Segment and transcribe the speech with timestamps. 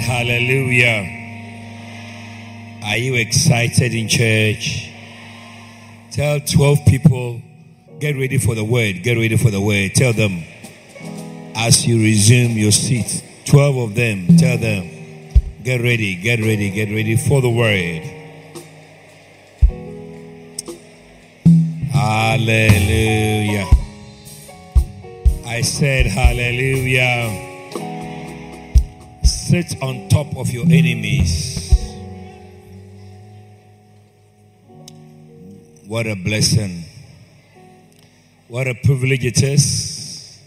[0.00, 1.18] hallelujah.
[2.84, 4.90] Are you excited in church?
[6.10, 7.40] Tell 12 people,
[8.00, 9.02] get ready for the word.
[9.02, 9.94] Get ready for the word.
[9.94, 10.42] Tell them
[11.54, 13.22] as you resume your seat.
[13.44, 14.88] 12 of them, tell them,
[15.62, 18.02] get ready, get ready, get ready for the word.
[21.92, 23.68] Hallelujah.
[25.46, 27.49] I said, Hallelujah.
[29.50, 31.74] Sit on top of your enemies.
[35.88, 36.84] What a blessing.
[38.46, 40.38] What a privilege it is.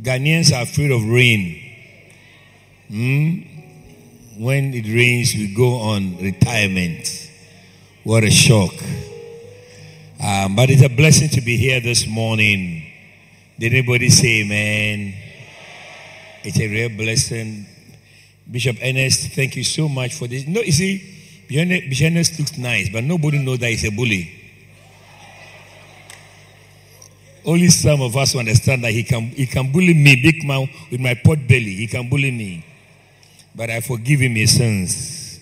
[0.00, 1.60] Ghanaians are afraid of rain.
[2.88, 4.42] Hmm?
[4.42, 7.30] When it rains, we go on retirement.
[8.04, 8.72] What a shock.
[10.18, 12.90] Um, but it's a blessing to be here this morning.
[13.58, 15.14] Did anybody say amen?
[16.42, 17.66] It's a real blessing.
[18.50, 20.46] Bishop Ernest, thank you so much for this.
[20.46, 20.98] No, you see,
[21.48, 24.40] Bishop Ernest looks nice, but nobody knows that he's a bully.
[27.46, 31.00] Only some of us understand that he can he can bully me, big man with
[31.00, 31.74] my pot belly.
[31.74, 32.64] He can bully me.
[33.54, 35.40] But I forgive him his sins.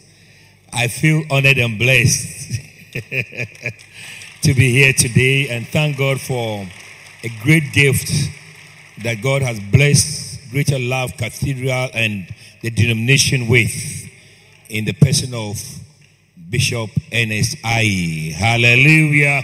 [0.72, 2.60] I feel honored and blessed
[4.42, 6.66] to be here today and thank God for
[7.22, 8.10] a great gift
[9.02, 12.26] that God has blessed Greater Love Cathedral and
[12.62, 13.72] the denomination with
[14.68, 15.60] in the person of
[16.48, 18.32] Bishop Ernest I.
[18.36, 19.42] Hallelujah.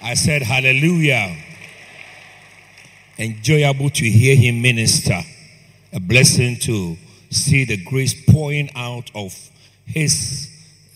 [0.00, 1.36] I said hallelujah.
[3.18, 5.20] Enjoyable to hear him minister.
[5.92, 6.96] A blessing to
[7.30, 9.34] see the grace pouring out of
[9.84, 10.48] his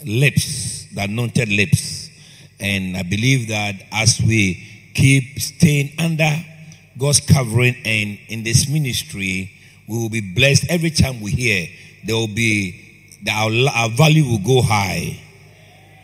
[0.06, 2.08] lips, the anointed lips.
[2.60, 6.30] And I believe that as we keep staying under
[6.96, 9.50] God's covering and in this ministry,
[9.88, 11.68] we will be blessed every time we hear.
[12.04, 12.80] There will be
[13.30, 15.20] our, our value will go high.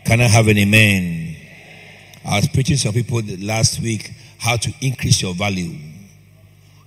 [0.04, 1.36] Can I have an amen?
[2.24, 5.76] I was preaching some people last week how to increase your value.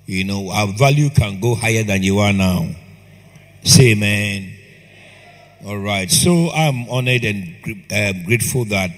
[0.06, 2.68] You know, our value can go higher than you are now.
[3.64, 4.54] Say amen.
[5.66, 6.12] All right.
[6.12, 7.56] So I'm honored and
[7.92, 8.90] uh, grateful that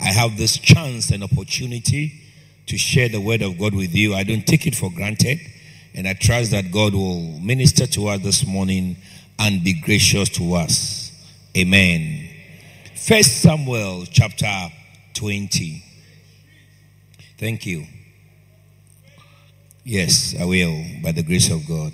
[0.00, 2.20] I have this chance and opportunity
[2.66, 4.14] to share the word of God with you.
[4.14, 5.38] I don't take it for granted.
[5.94, 8.96] And I trust that God will minister to us this morning
[9.38, 11.12] and be gracious to us.
[11.56, 12.28] Amen.
[12.96, 14.68] First Samuel chapter
[15.14, 15.84] 20.
[17.38, 17.86] Thank you.
[19.84, 21.92] Yes, I will, by the grace of God.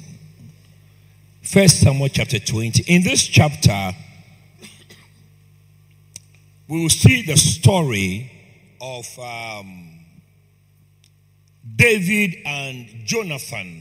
[1.42, 2.84] First Samuel chapter 20.
[2.86, 3.92] In this chapter,
[6.68, 8.30] we will see the story
[8.80, 9.98] of um,
[11.76, 13.79] David and Jonathan.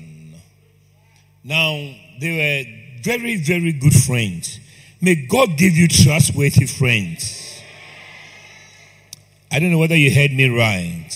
[1.44, 4.60] Now, they were very, very good friends.
[5.02, 7.62] May God give you trustworthy friends.
[9.52, 11.10] I don't know whether you heard me right.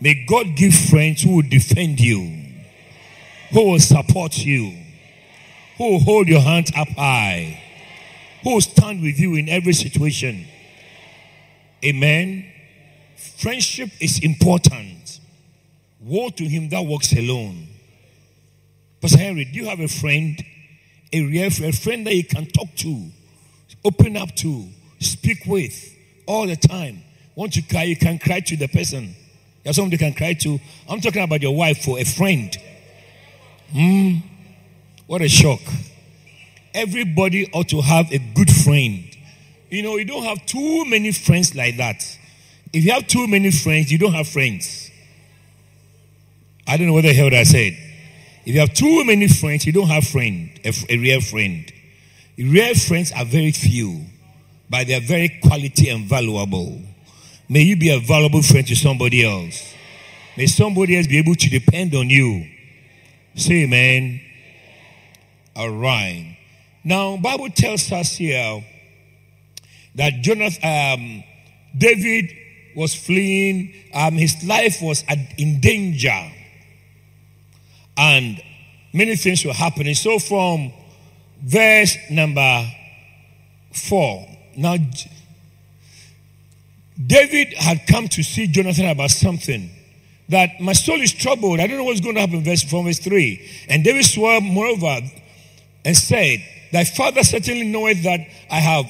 [0.00, 2.20] May God give friends who will defend you,
[3.50, 4.72] who will support you,
[5.76, 7.60] who will hold your hands up high,
[8.42, 10.46] who will stand with you in every situation.
[11.84, 12.46] Amen.
[13.16, 15.20] Friendship is important.
[16.00, 17.68] Woe to him that walks alone.
[19.02, 20.40] Pastor Henry, do you have a friend?
[21.12, 23.10] A real friend, a friend that you can talk to,
[23.84, 24.68] open up to,
[25.00, 25.92] speak with
[26.24, 27.02] all the time.
[27.34, 29.14] Once you cry, you can cry to the person.
[29.64, 30.60] There's someone you can cry to.
[30.88, 32.56] I'm talking about your wife for a friend.
[33.72, 34.18] Hmm.
[35.08, 35.60] What a shock.
[36.72, 39.04] Everybody ought to have a good friend.
[39.68, 42.02] You know, you don't have too many friends like that.
[42.72, 44.90] If you have too many friends, you don't have friends.
[46.68, 47.76] I don't know what the hell I said.
[48.44, 51.72] If you have too many friends, you don't have friend, a, a real friend.
[52.36, 54.04] Real friends are very few,
[54.68, 56.80] but they are very quality and valuable.
[57.48, 59.74] May you be a valuable friend to somebody else.
[60.36, 62.48] May somebody else be able to depend on you.
[63.36, 64.20] Say amen.
[65.54, 66.36] All right.
[66.82, 68.64] Now, Bible tells us here
[69.94, 71.24] that Jonathan, um,
[71.78, 72.36] David
[72.74, 73.72] was fleeing.
[73.94, 75.04] Um, his life was
[75.38, 76.32] in danger
[77.96, 78.42] and
[78.92, 79.94] many things were happening.
[79.94, 80.72] So, from
[81.42, 82.66] verse number
[83.72, 84.76] four, now
[87.04, 89.70] David had come to see Jonathan about something.
[90.28, 91.60] That my soul is troubled.
[91.60, 92.42] I don't know what's going to happen.
[92.42, 95.00] Verse from verse three, and David swore moreover
[95.84, 98.86] and said, "Thy father certainly knoweth that I have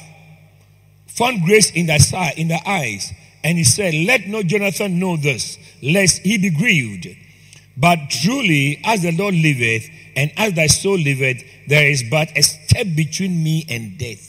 [1.09, 3.13] found grace in thy sight, in thy eyes."
[3.43, 7.09] And he said, "Let not Jonathan know this, lest he be grieved."
[7.77, 12.43] But truly, as the Lord liveth, and as thy soul liveth, there is but a
[12.43, 14.29] step between me and death.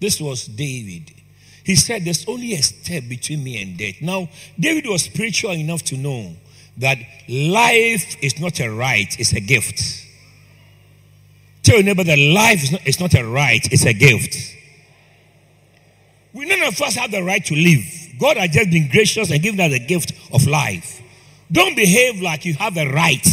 [0.00, 1.12] This was David.
[1.64, 3.96] He said, There's only a step between me and death.
[4.00, 4.28] Now,
[4.58, 6.32] David was spiritual enough to know
[6.78, 10.06] that life is not a right, it's a gift.
[11.62, 14.56] Tell your neighbor that life is not, it's not a right, it's a gift.
[16.32, 17.84] We none of us have the right to live.
[18.18, 21.02] God has just been gracious and given us the gift of life.
[21.50, 23.26] Don't behave like you have a right.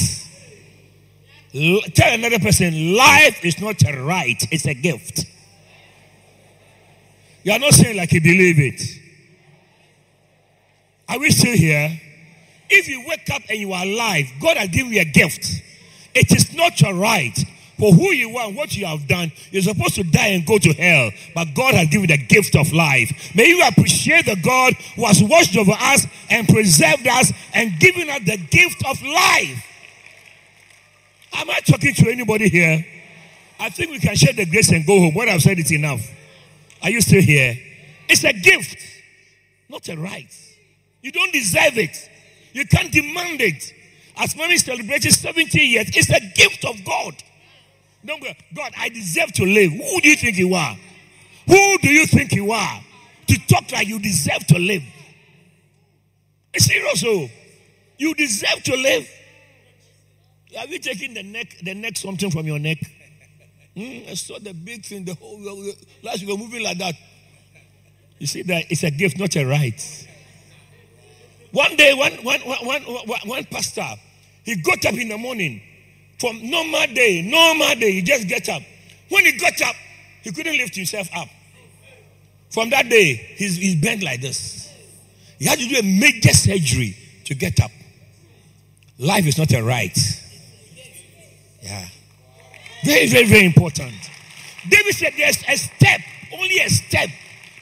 [1.54, 5.26] L- tell another person, life is not a right, it's a gift.
[7.44, 8.82] You are not saying like you believe it.
[11.08, 12.02] Are we still here?
[12.70, 15.62] If you wake up and you are alive, God has given you a gift.
[16.16, 17.38] It is not your right
[17.78, 19.32] for who you are and what you have done.
[19.52, 22.72] You're supposed to die and go to hell, but God has given the gift of
[22.74, 23.36] life.
[23.36, 28.10] May you appreciate the God who has watched over us and preserved us and given
[28.10, 29.66] us the gift of life.
[31.34, 32.86] Am I talking to anybody here?
[33.60, 35.14] I think we can share the grace and go home.
[35.14, 36.02] What I've said is enough.
[36.82, 37.58] Are you still here?
[38.08, 38.78] It's a gift,
[39.70, 40.32] not a right.
[41.02, 42.10] You don't deserve it.
[42.54, 43.74] You can't demand it.
[44.18, 47.16] As many celebrated 70 years, it's a gift of God.
[48.06, 49.72] Don't go, God, I deserve to live.
[49.72, 50.78] Who do you think you are?
[51.48, 52.80] Who do you think you are
[53.28, 54.84] to talk like you deserve to live?
[56.56, 57.28] Serious, oh.
[57.98, 59.10] You deserve to live.
[60.56, 62.78] Have you taken the neck, the neck something from your neck?
[63.76, 65.40] Mm, I saw the big thing, the whole
[66.02, 66.96] last were moving like that.
[68.20, 70.08] You see that it's a gift, not a right.
[71.52, 73.88] One day, one, one, one, one, one pastor,
[74.44, 75.62] he got up in the morning
[76.20, 78.62] from normal day, normal day, he just gets up.
[79.10, 79.76] When he got up,
[80.24, 81.28] he couldn't lift himself up.
[82.50, 84.72] From that day, he's, he's bent like this.
[85.40, 87.72] He had to do a major surgery to get up.
[88.98, 89.98] Life is not a right.
[91.62, 91.86] Yeah.
[92.86, 93.94] Very, very, very important.
[94.70, 96.02] David said there's a step,
[96.34, 97.10] only a step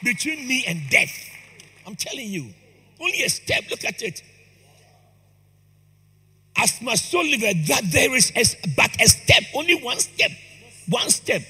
[0.03, 1.11] between me and death.
[1.87, 2.53] I'm telling you.
[2.99, 3.63] Only a step.
[3.69, 4.21] Look at it.
[6.57, 8.43] As my soul liveth, that there is a,
[8.75, 10.31] but a step, only one step.
[10.87, 11.41] One step.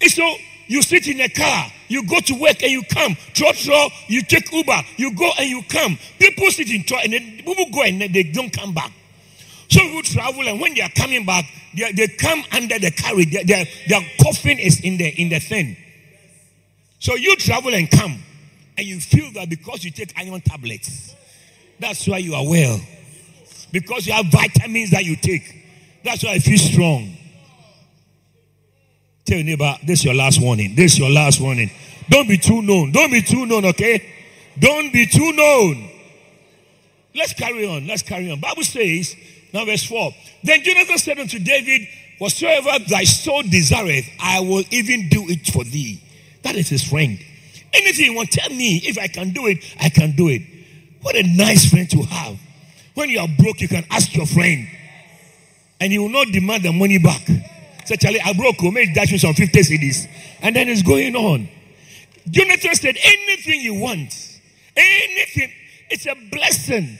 [0.00, 0.36] And so
[0.66, 3.14] you sit in a car, you go to work and you come.
[3.34, 5.98] Trotro, you take Uber, you go and you come.
[6.18, 8.92] People sit in and then people go and they don't come back.
[9.68, 11.44] So you travel and when they are coming back,
[11.76, 13.32] they, they come under the carriage.
[13.32, 15.76] Their, their, their coffin is in the in the thing.
[16.98, 18.22] So you travel and come,
[18.78, 21.14] and you feel that because you take iron tablets,
[21.78, 22.80] that's why you are well.
[23.74, 25.42] Because you have vitamins that you take,
[26.04, 27.16] that's why I feel strong.
[29.24, 30.76] Tell your neighbor, this is your last warning.
[30.76, 31.72] This is your last warning.
[32.08, 32.92] Don't be too known.
[32.92, 34.14] Don't be too known, okay?
[34.60, 35.90] Don't be too known.
[37.16, 37.88] Let's carry on.
[37.88, 38.38] Let's carry on.
[38.38, 39.16] Bible says,
[39.52, 40.12] now verse 4.
[40.44, 41.88] Then Jonathan said unto David,
[42.20, 46.00] Whatsoever thy soul desireth, I will even do it for thee.
[46.42, 47.18] That is his friend.
[47.72, 48.76] Anything you want, tell me.
[48.84, 50.42] If I can do it, I can do it.
[51.02, 52.38] What a nice friend to have.
[52.94, 54.68] When you are broke, you can ask your friend.
[55.80, 57.26] And he will not demand the money back.
[57.84, 60.08] Say, Charlie, I broke, oh, make dash with some 50 cedis.
[60.40, 61.48] And then it's going on.
[62.30, 64.40] Jonathan said, anything you want,
[64.76, 65.52] anything,
[65.90, 66.98] it's a blessing.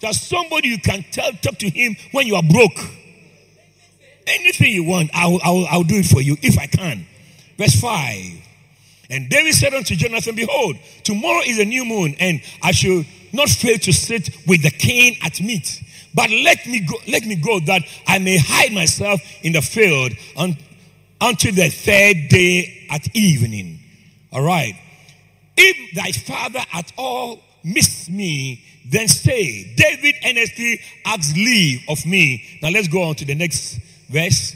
[0.00, 2.78] There's somebody you can tell, talk to him when you are broke.
[4.26, 7.06] Anything you want, I'll, I'll, I'll do it for you if I can.
[7.56, 8.49] Verse 5.
[9.10, 13.48] And David said unto Jonathan, Behold, tomorrow is a new moon, and I shall not
[13.48, 15.82] fail to sit with the king at meat.
[16.14, 20.12] But let me go, let me go that I may hide myself in the field
[20.36, 20.56] un,
[21.20, 23.80] until the third day at evening.
[24.32, 24.74] All right.
[25.56, 32.44] If thy father at all miss me, then say, David earnestly asks leave of me.
[32.62, 34.54] Now let's go on to the next verse.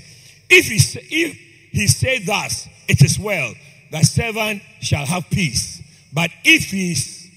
[0.48, 1.38] If he, if
[1.70, 3.54] he say thus, it is well,
[3.94, 5.80] thy servant shall have peace.
[6.12, 7.30] But if he's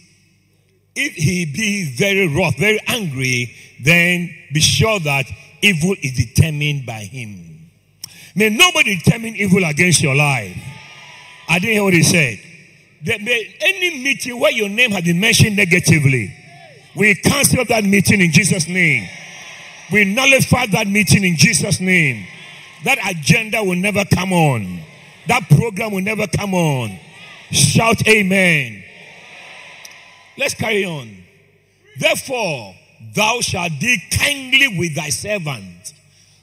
[0.96, 5.28] if he be very wroth, very angry, then be sure that
[5.62, 7.70] evil is determined by him.
[8.36, 10.58] May nobody determine evil against your life.
[11.48, 12.40] I didn't hear what he said.
[13.04, 16.34] There may, any meeting where your name has been mentioned negatively,
[16.96, 19.08] we cancel that meeting in Jesus' name.
[19.92, 22.26] We nullify that meeting in Jesus' name.
[22.84, 24.87] That agenda will never come on.
[25.28, 26.98] That program will never come on.
[27.52, 28.84] Shout amen.
[30.38, 31.24] Let's carry on.
[32.00, 32.76] Therefore,
[33.16, 35.94] thou shalt deal kindly with thy servant,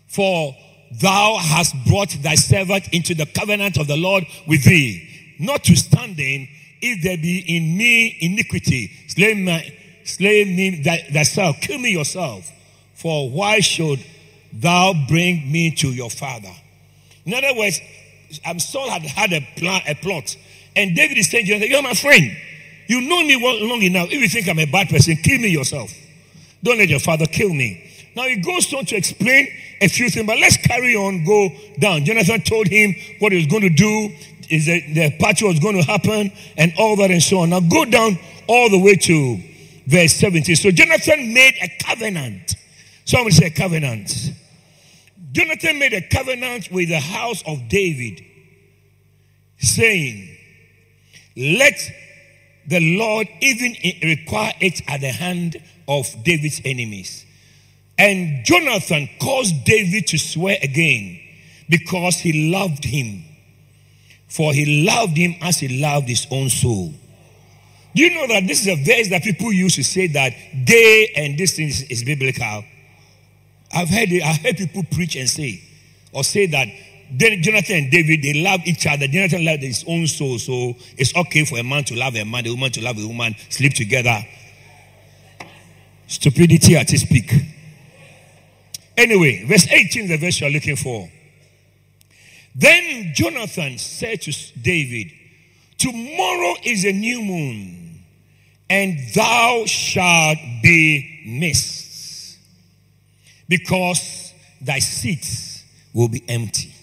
[0.08, 0.54] for
[1.00, 5.36] thou hast brought thy servant into the covenant of the Lord with thee.
[5.38, 6.48] Notwithstanding,
[6.80, 9.72] if there be in me iniquity, slay, my,
[10.04, 12.50] slay me thyself, kill me yourself.
[12.94, 14.04] For why should
[14.54, 16.52] thou bring me to your father.
[17.26, 17.80] In other words,
[18.46, 20.36] um, Saul had had a, plan, a plot,
[20.76, 22.36] and David is saying, You're my friend.
[22.86, 24.08] You know me long enough.
[24.10, 25.92] If you think I'm a bad person, kill me yourself.
[26.62, 27.90] Don't let your father kill me.
[28.14, 29.48] Now he goes on to explain
[29.80, 32.04] a few things, but let's carry on, go down.
[32.04, 34.14] Jonathan told him what he was going to do,
[34.48, 37.50] is that the party was going to happen, and all that and so on.
[37.50, 39.38] Now go down all the way to
[39.86, 40.56] verse 17.
[40.56, 42.54] So Jonathan made a covenant.
[43.04, 44.32] Somebody say covenant.
[45.34, 48.24] Jonathan made a covenant with the house of David,
[49.58, 50.28] saying,
[51.36, 51.74] Let
[52.68, 55.56] the Lord even require it at the hand
[55.88, 57.26] of David's enemies.
[57.98, 61.20] And Jonathan caused David to swear again
[61.68, 63.24] because he loved him.
[64.28, 66.92] For he loved him as he loved his own soul.
[67.94, 70.32] Do you know that this is a verse that people use to say that
[70.64, 72.64] they and this thing is, is biblical?
[73.74, 75.62] I've heard I've heard people preach and say,
[76.12, 76.68] or say that
[77.16, 79.06] Jonathan and David, they love each other.
[79.06, 82.46] Jonathan loved his own soul, so it's okay for a man to love a man,
[82.46, 84.18] a woman to love a woman, sleep together.
[86.06, 87.32] Stupidity at its peak.
[88.96, 91.10] Anyway, verse 18 is the verse you're looking for.
[92.54, 95.10] Then Jonathan said to David,
[95.78, 98.04] Tomorrow is a new moon,
[98.70, 101.83] and thou shalt be missed,
[103.58, 106.74] because thy seats will be empty.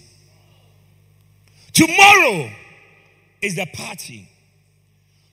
[1.72, 2.50] Tomorrow
[3.42, 4.28] is the party.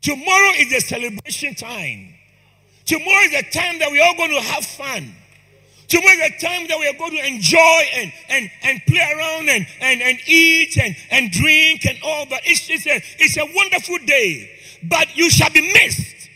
[0.02, 2.14] Tomorrow is the celebration time.
[2.86, 5.16] Tomorrow is the time that we're all going to have fun.
[5.88, 9.50] Tomorrow is the time that we are going to enjoy and, and, and play around
[9.50, 12.42] and, and, and eat and, and drink and all that.
[12.44, 14.52] It's, it's, a, it's a wonderful day.
[14.84, 16.30] But you shall be missed.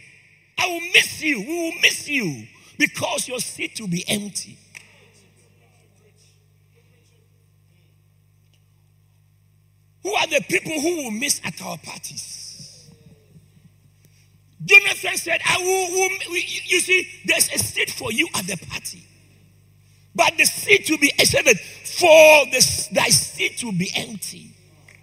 [0.58, 1.40] I will miss you.
[1.42, 4.58] We will miss you because your seat will be empty.
[10.04, 12.90] Who are the people who will miss at our parties?
[14.66, 19.06] Jonathan said, I will, will you see, there's a seat for you at the party.
[20.16, 24.56] But the seat will be, that for the, thy seat will be empty.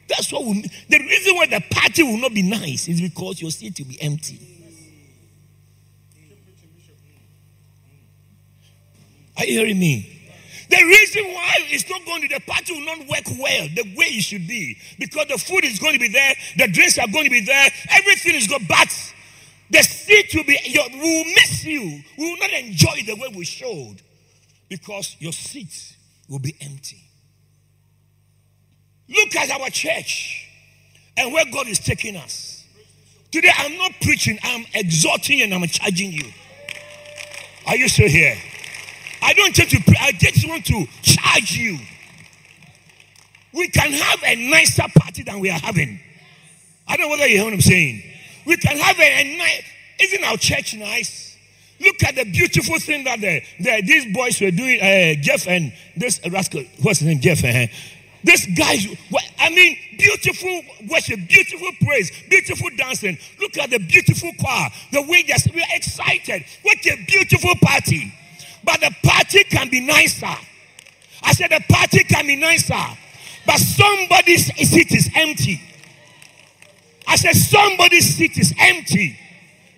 [0.08, 3.50] That's what we, the reason why the party will not be nice is because your
[3.50, 4.40] seat will be empty.
[9.36, 10.19] Are you hearing me?
[10.70, 14.06] The reason why it's not going to, the party will not work well the way
[14.06, 14.78] it should be.
[15.00, 17.68] Because the food is going to be there, the drinks are going to be there,
[17.90, 18.88] everything is good, but
[19.70, 22.00] the seat will be, we will miss you.
[22.16, 23.96] We will not enjoy the way we showed
[24.68, 25.96] because your seat
[26.28, 27.02] will be empty.
[29.08, 30.48] Look at our church
[31.16, 32.64] and where God is taking us.
[33.32, 36.30] Today, I'm not preaching, I'm exhorting and I'm charging you.
[37.66, 38.36] Are you still here?
[39.22, 41.78] I don't take to pre- I just want to charge you.
[43.52, 46.00] We can have a nicer party than we are having.
[46.86, 48.02] I don't know whether you hear what I'm saying.
[48.46, 49.62] We can have a, a nice,
[50.00, 51.36] isn't our church nice?
[51.80, 54.80] Look at the beautiful thing that the, the, these boys were doing.
[54.80, 57.20] Uh, Jeff and this rascal, what's his name?
[57.20, 57.42] Jeff.
[57.44, 57.66] Uh,
[58.22, 58.76] this guy,
[59.38, 63.16] I mean, beautiful worship, beautiful praise, beautiful dancing.
[63.40, 66.44] Look at the beautiful choir, the way they're we are excited.
[66.62, 68.12] What a beautiful party.
[68.64, 70.26] But the party can be nicer.
[71.22, 72.74] I said the party can be nicer,
[73.46, 75.60] but somebody's seat is empty.
[77.06, 79.18] I said somebody's seat is empty.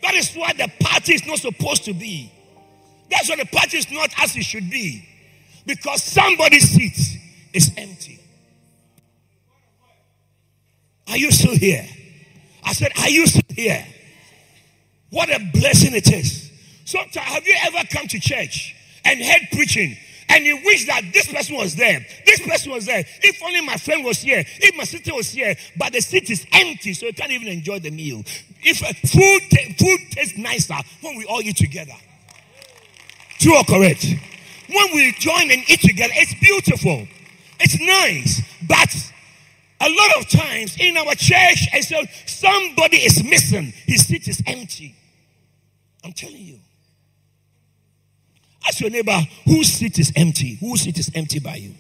[0.03, 2.33] That is why the party is not supposed to be.
[3.11, 5.09] That's why the party is not as it should be.
[5.65, 7.19] Because somebody's seat
[7.53, 8.19] is empty.
[11.09, 11.87] Are you still here?
[12.65, 13.87] I said, Are you still here?
[15.11, 16.52] What a blessing it is.
[16.93, 19.97] Sometimes, have you ever come to church and heard preaching
[20.29, 23.03] and you wish that this person was there, this person was there.
[23.23, 26.47] If only my friend was here, if my sister was here, but the seat is
[26.53, 28.23] empty, so you can't even enjoy the meal.
[28.63, 31.95] If uh, food, t- food tastes nicer when we all eat together.
[33.39, 34.05] True or correct?
[34.69, 37.09] When we join and eat together, it's beautiful,
[37.59, 38.95] it's nice, but
[39.81, 44.43] a lot of times in our church, I said somebody is missing, his seat is
[44.47, 44.95] empty.
[46.05, 46.59] I'm telling you.
[48.67, 50.57] Ask your neighbor, whose seat is empty?
[50.61, 51.75] Whose seat is empty by you?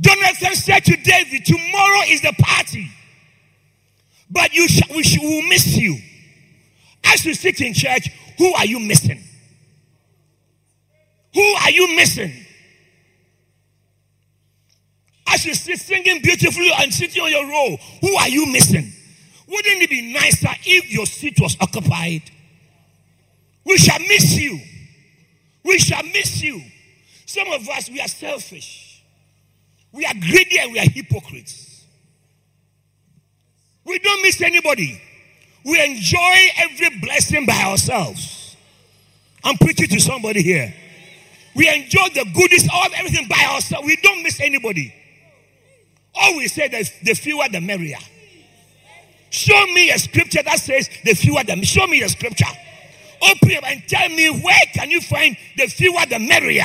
[0.00, 2.90] Jonathan said to David, Tomorrow is the party,
[4.30, 5.98] but you sh- we, sh- will miss you.
[7.04, 9.22] As you sit in church, who are you missing?
[11.34, 12.32] Who are you missing?
[15.28, 18.92] As you sit singing beautifully and sitting on your row, who are you missing?
[19.48, 22.22] Wouldn't it be nicer if your seat was occupied?
[23.64, 24.60] We shall miss you.
[25.64, 26.62] We shall miss you.
[27.26, 29.02] Some of us, we are selfish.
[29.92, 31.84] We are greedy and we are hypocrites.
[33.84, 35.00] We don't miss anybody.
[35.64, 38.56] We enjoy every blessing by ourselves.
[39.42, 40.74] I'm preaching to somebody here.
[41.54, 43.86] We enjoy the goodies, all everything by ourselves.
[43.86, 44.94] We don't miss anybody.
[46.14, 47.98] Always say that the fewer the merrier.
[49.36, 52.46] Show me a scripture that says the fewer the show me a scripture.
[53.20, 56.64] Open and tell me where can you find the fewer the merrier.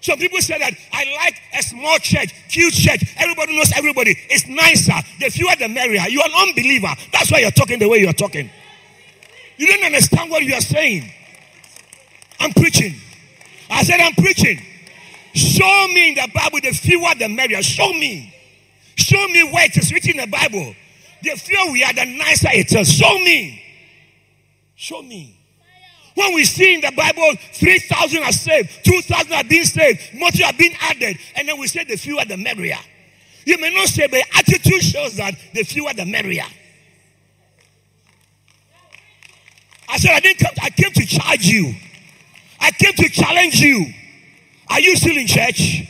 [0.00, 3.04] Some people say that I like a small church, cute church.
[3.18, 4.16] Everybody knows everybody.
[4.30, 4.94] It's nicer.
[5.20, 6.08] The fewer the merrier.
[6.08, 6.88] You're an unbeliever.
[7.12, 8.48] That's why you're talking the way you're talking.
[9.58, 11.12] You don't understand what you are saying.
[12.40, 12.94] I'm preaching.
[13.68, 14.58] I said, I'm preaching.
[15.34, 17.62] Show me in the Bible the fewer the merrier.
[17.62, 18.34] Show me.
[18.96, 20.74] Show me where it is written in the Bible.
[21.24, 22.92] The fewer we are, the nicer it is.
[22.92, 23.62] Show me.
[24.74, 25.40] Show me.
[26.14, 30.52] When we see in the Bible 3,000 are saved, 2,000 are being saved, more are
[30.52, 32.78] being added, and then we say the fewer the merrier.
[33.46, 36.44] You may not say, but attitude shows that the fewer the merrier.
[39.88, 41.74] I said, I didn't come, I came to charge you.
[42.60, 43.86] I came to challenge you.
[44.68, 45.82] Are you still in church?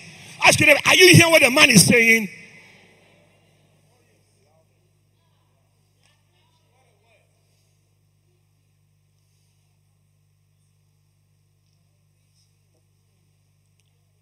[0.44, 2.28] Ask you, are you hearing what the man is saying?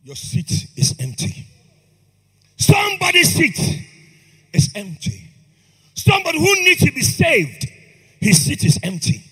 [0.04, 1.46] Your seat is empty.
[2.56, 3.86] Somebody's seat
[4.52, 5.30] is empty.
[5.94, 7.66] Somebody who needs to be saved,
[8.20, 9.22] his seat is empty.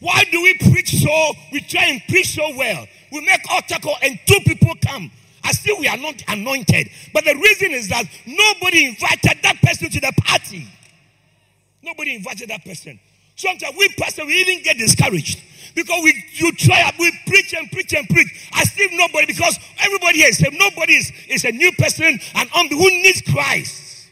[0.00, 1.32] Why do we preach so?
[1.52, 2.86] We try and preach so well.
[3.12, 5.10] We make altar call and two people come.
[5.44, 6.88] I still we are not anointed.
[7.12, 10.66] But the reason is that nobody invited that person to the party.
[11.82, 12.98] Nobody invited that person.
[13.36, 15.40] Sometimes we pastor we even get discouraged
[15.74, 18.50] because we you try we preach and preach and preach.
[18.52, 20.40] I still nobody because everybody here is.
[20.52, 24.08] Nobody is, is a new person and who needs Christ.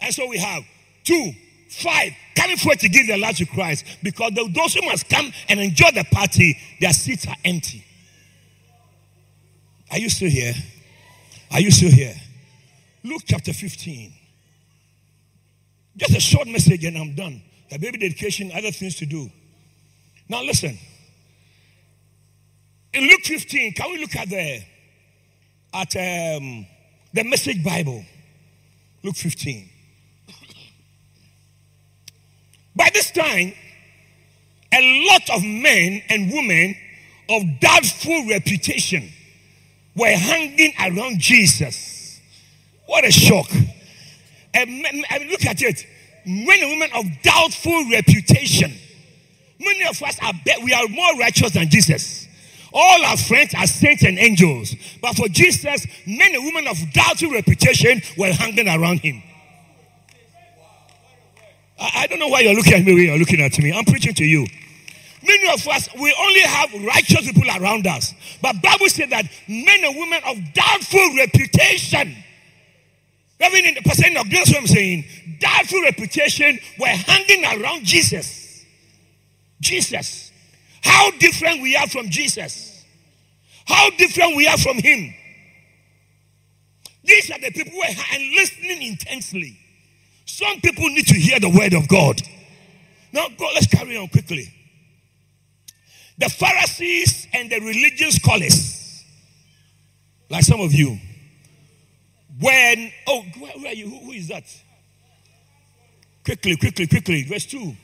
[0.00, 0.62] And so we have
[1.04, 1.32] two
[1.74, 5.58] Five, coming forward to give their life to Christ because those who must come and
[5.58, 7.84] enjoy the party, their seats are empty.
[9.90, 10.54] Are you still here?
[11.50, 12.14] Are you still here?
[13.02, 14.12] Luke chapter 15.
[15.96, 17.42] Just a short message and I'm done.
[17.78, 19.30] Baby dedication, other things to do.
[20.28, 20.78] Now listen.
[22.92, 24.62] In Luke 15, can we look at the
[25.74, 26.66] at um,
[27.12, 28.04] the message Bible?
[29.02, 29.68] Luke 15.
[32.76, 33.52] By this time,
[34.72, 36.76] a lot of men and women
[37.28, 39.10] of doubtful reputation
[39.96, 42.20] were hanging around Jesus.
[42.86, 43.50] What a shock.
[44.52, 45.86] And, and look at it.
[46.26, 48.72] Men and women of doubtful reputation.
[49.60, 50.32] Many of us are
[50.62, 52.26] we are more righteous than Jesus.
[52.72, 54.74] All our friends are saints and angels.
[55.00, 59.22] But for Jesus, men and women of doubtful reputation were hanging around him.
[61.78, 63.72] I, I don't know why you're looking at me when you're looking at me.
[63.72, 64.46] I'm preaching to you.
[65.26, 68.12] Many of us, we only have righteous people around us.
[68.42, 72.14] But Bible says that men and women of doubtful reputation,
[73.40, 75.04] even in the percent of this, what I'm saying,
[75.40, 78.64] doubtful reputation were hanging around Jesus.
[79.60, 80.30] Jesus.
[80.82, 82.84] How different we are from Jesus.
[83.66, 85.14] How different we are from him.
[87.02, 89.58] These are the people who are listening intensely.
[90.26, 92.20] Some people need to hear the word of God.
[93.12, 94.52] Now, go, let's carry on quickly.
[96.18, 99.04] The Pharisees and the religious scholars,
[100.30, 100.98] like some of you,
[102.40, 103.88] when, oh, where, are you?
[103.88, 104.44] Who, who is that?
[106.24, 107.22] Quickly, quickly, quickly.
[107.24, 107.76] Verse 2.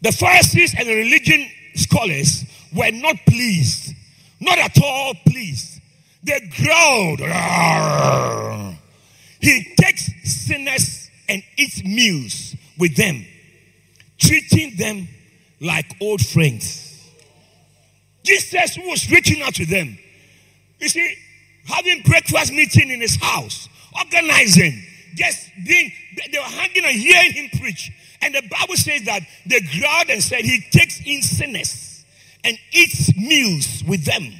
[0.00, 3.94] The Pharisees and the religion scholars were not pleased,
[4.40, 5.80] not at all pleased.
[6.22, 7.20] They growled.
[9.40, 13.24] He takes sinners and eats meals with them,
[14.18, 15.08] treating them
[15.60, 17.10] like old friends.
[18.24, 19.98] Jesus was reaching out to them.
[20.80, 21.16] You see,
[21.68, 24.82] having breakfast meeting in his house, organizing,
[25.14, 25.92] just being,
[26.32, 27.92] they were hanging and hearing him preach.
[28.22, 32.04] And the Bible says that they growled and said he takes in sinners
[32.44, 34.32] and eats meals with them,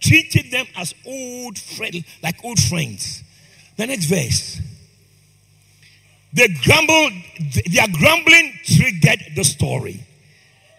[0.00, 3.22] treating them as old friends, like old friends.
[3.76, 4.60] The next verse.
[6.32, 7.12] They grumbled,
[7.66, 10.04] their grumbling triggered the story.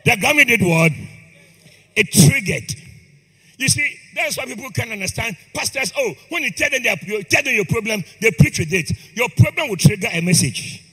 [0.06, 0.92] Their grumbling did what?
[1.96, 2.76] It triggered.
[3.58, 5.38] You see, that's why people can understand.
[5.54, 8.74] Pastors, oh, when you tell them, their, you tell them your problem, they preach with
[8.74, 8.92] it.
[9.16, 10.84] Your problem will trigger a message.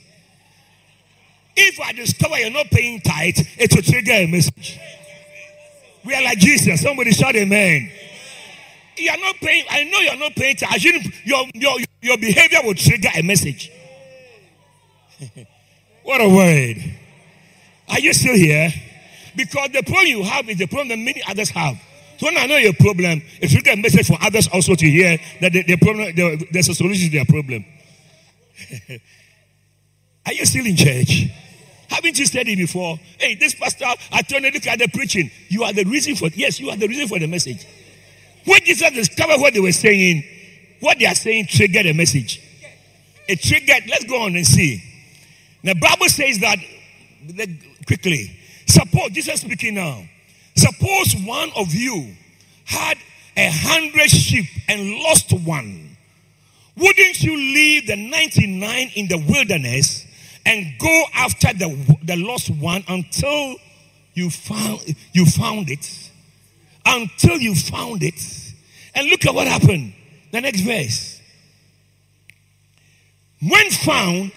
[1.55, 4.79] If I discover you're not paying tight, it will trigger a message.
[6.03, 6.81] We are like Jesus.
[6.81, 7.89] Somebody shout amen.
[8.97, 9.65] You are not paying.
[9.69, 10.55] I know you're not paying.
[10.55, 11.25] Shouldn't.
[11.25, 13.71] Your your your behavior will trigger a message.
[16.03, 16.77] what a word!
[17.89, 18.71] Are you still here?
[19.35, 21.81] Because the problem you have is the problem that many others have.
[22.17, 25.17] So when I know your problem, it trigger a message for others also to hear
[25.41, 27.65] that the, the problem the, there's a solution to their problem.
[30.25, 31.27] Are you still in church?
[31.89, 32.97] Haven't you it before?
[33.19, 35.29] Hey, this pastor, I turn and look at the preaching.
[35.49, 37.65] You are the reason for yes, you are the reason for the message.
[38.45, 40.23] When Jesus discovered what they were saying,
[40.79, 42.41] what they are saying triggered a message.
[43.27, 44.83] It triggered, let's go on and see.
[45.63, 46.59] The Bible says that
[47.87, 48.39] quickly.
[48.67, 50.03] Suppose, Jesus speaking now.
[50.55, 52.15] Suppose one of you
[52.65, 52.97] had
[53.37, 55.97] a hundred sheep and lost one.
[56.77, 60.05] Wouldn't you leave the 99 in the wilderness
[60.45, 63.55] and go after the, the lost one until
[64.13, 64.81] you found,
[65.13, 66.05] you found it?
[66.85, 68.21] until you found it.
[68.93, 69.93] And look at what happened.
[70.31, 71.21] The next verse.
[73.41, 74.31] When found,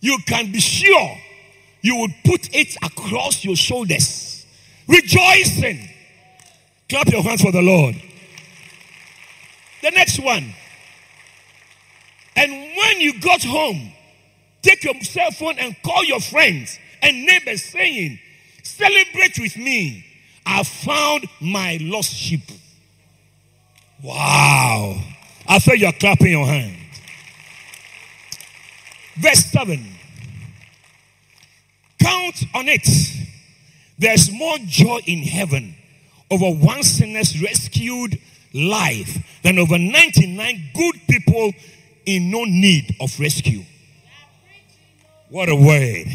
[0.00, 1.16] you can be sure
[1.82, 4.33] you would put it across your shoulders,
[4.86, 5.88] rejoicing.
[6.88, 7.94] Clap your hands for the Lord.
[9.82, 10.54] The next one.
[12.36, 13.92] And when you got home,
[14.62, 18.18] take your cell phone and call your friends and neighbors saying,
[18.62, 20.04] Celebrate with me
[20.46, 22.42] I found my lost sheep.
[24.02, 25.00] Wow.
[25.46, 26.78] I feel you're clapping your hands.
[29.16, 29.82] Verse 7.
[32.00, 32.86] Count on it.
[33.98, 35.76] There's more joy in heaven
[36.30, 38.18] over one sinner's rescued
[38.52, 41.52] life than over 99 good people
[42.06, 43.64] in no need of rescue.
[45.28, 46.06] What a word.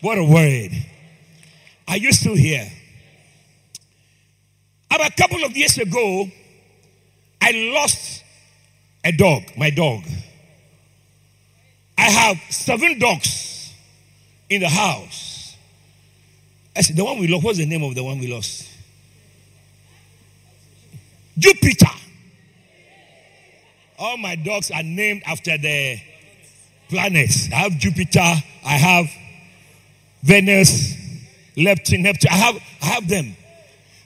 [0.00, 0.72] What a word.
[1.88, 2.70] Are you still here?
[4.90, 6.28] About a couple of years ago,
[7.40, 8.24] I lost
[9.04, 10.02] a dog, my dog.
[11.96, 13.72] I have seven dogs
[14.48, 15.29] in the house.
[16.80, 18.66] I said, the one we lost, what's the name of the one we lost?
[21.36, 21.90] Jupiter.
[23.98, 26.00] All my dogs are named after the
[26.88, 27.52] planets.
[27.52, 28.32] I have Jupiter,
[28.64, 29.10] I have
[30.22, 30.94] Venus,
[31.54, 32.30] Neptune, Neptune.
[32.32, 33.36] I have, I have them.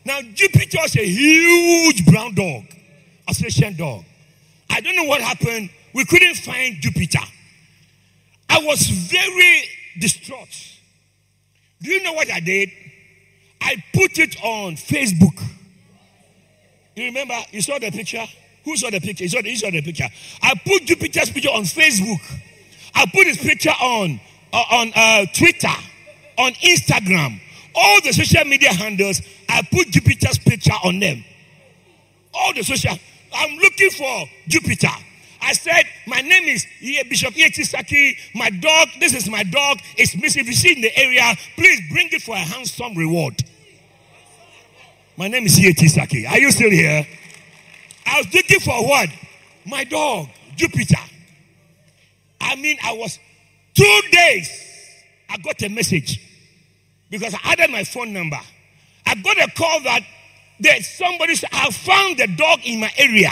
[0.04, 2.64] Now, Jupiter is a huge brown dog,
[3.28, 4.04] Australian dog.
[4.68, 5.70] I don't know what happened.
[5.94, 7.22] We couldn't find Jupiter.
[8.50, 9.62] I was very
[9.96, 10.73] distraught.
[11.84, 12.70] Do you know what I did?
[13.60, 15.40] I put it on Facebook.
[16.96, 17.34] You remember?
[17.52, 18.24] You saw the picture?
[18.64, 19.24] Who saw the picture?
[19.24, 20.08] You saw the, you saw the picture.
[20.42, 22.20] I put Jupiter's picture on Facebook.
[22.94, 24.20] I put his picture on
[24.54, 25.74] uh, on uh, Twitter,
[26.38, 27.40] on Instagram,
[27.74, 31.24] all the social media handles, I put Jupiter's picture on them.
[32.32, 32.96] All the social.
[33.32, 34.94] I'm looking for Jupiter.
[35.44, 38.16] I said, My name is Bishop Yeti Saki.
[38.34, 39.78] My dog, this is my dog.
[39.96, 40.40] It's missing.
[40.40, 43.42] If you see in the area, please bring it for a handsome reward.
[45.18, 46.26] My name is Yeti Saki.
[46.26, 47.06] Are you still here?
[48.06, 49.10] I was looking for what?
[49.66, 50.96] My dog, Jupiter.
[52.40, 53.18] I mean, I was
[53.74, 54.50] two days.
[55.28, 56.20] I got a message
[57.10, 58.40] because I added my phone number.
[59.06, 60.00] I got a call that
[60.58, 63.30] there's somebody I found the dog in my area.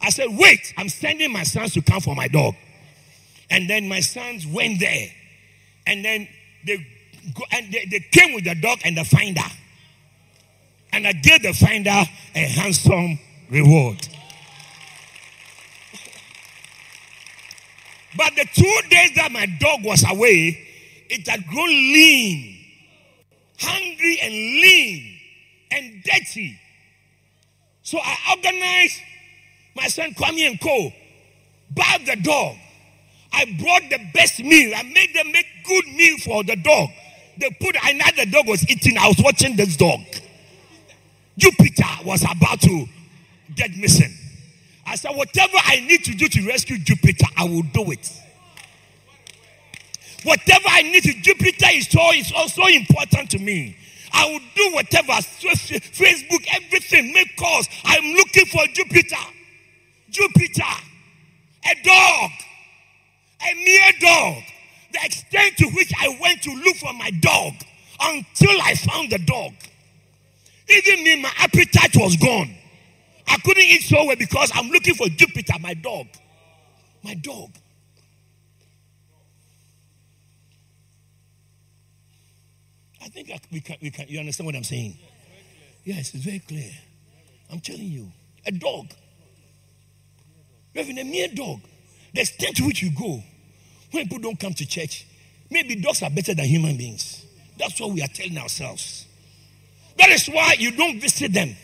[0.00, 2.54] I said, wait, I'm sending my sons to come for my dog.
[3.50, 5.08] And then my sons went there.
[5.86, 6.28] And then
[6.66, 6.76] they
[7.34, 9.42] go, and they, they came with the dog and the finder.
[10.92, 12.04] And I gave the finder
[12.34, 13.18] a handsome
[13.50, 14.08] reward.
[18.16, 20.58] But the two days that my dog was away,
[21.08, 22.64] it had grown lean,
[23.58, 25.18] hungry and lean
[25.70, 26.58] and dirty.
[27.82, 29.00] So I organized
[29.76, 30.92] my son Kwame and Co.
[31.74, 32.56] Buy the dog.
[33.32, 34.72] I brought the best meal.
[34.74, 36.88] I made them make good meal for the dog.
[37.38, 38.96] They put, I know the dog was eating.
[38.96, 40.00] I was watching this dog.
[41.36, 42.86] Jupiter was about to
[43.54, 44.14] get missing.
[44.86, 48.10] I said, whatever I need to do to rescue Jupiter, I will do it.
[50.22, 53.76] Whatever I need to Jupiter is so is also important to me.
[54.12, 57.68] I will do whatever Facebook, everything, make calls.
[57.84, 59.16] I'm looking for Jupiter.
[60.16, 62.30] Jupiter, a dog,
[63.42, 64.42] a mere dog.
[64.92, 67.52] The extent to which I went to look for my dog
[68.00, 69.52] until I found the dog.
[70.68, 72.54] Even me, my appetite was gone.
[73.28, 76.06] I couldn't eat so well because I'm looking for Jupiter, my dog.
[77.04, 77.50] My dog.
[83.02, 84.96] I think I, we can, we can, you understand what I'm saying?
[85.84, 86.70] Yes, it's very clear.
[87.50, 88.10] I'm telling you.
[88.46, 88.86] A dog.
[90.76, 91.60] Even a mere dog.
[92.14, 93.22] The extent to which you go
[93.90, 95.06] when people don't come to church,
[95.50, 97.24] maybe dogs are better than human beings.
[97.58, 99.06] That's what we are telling ourselves.
[99.98, 101.56] That is why you don't visit them.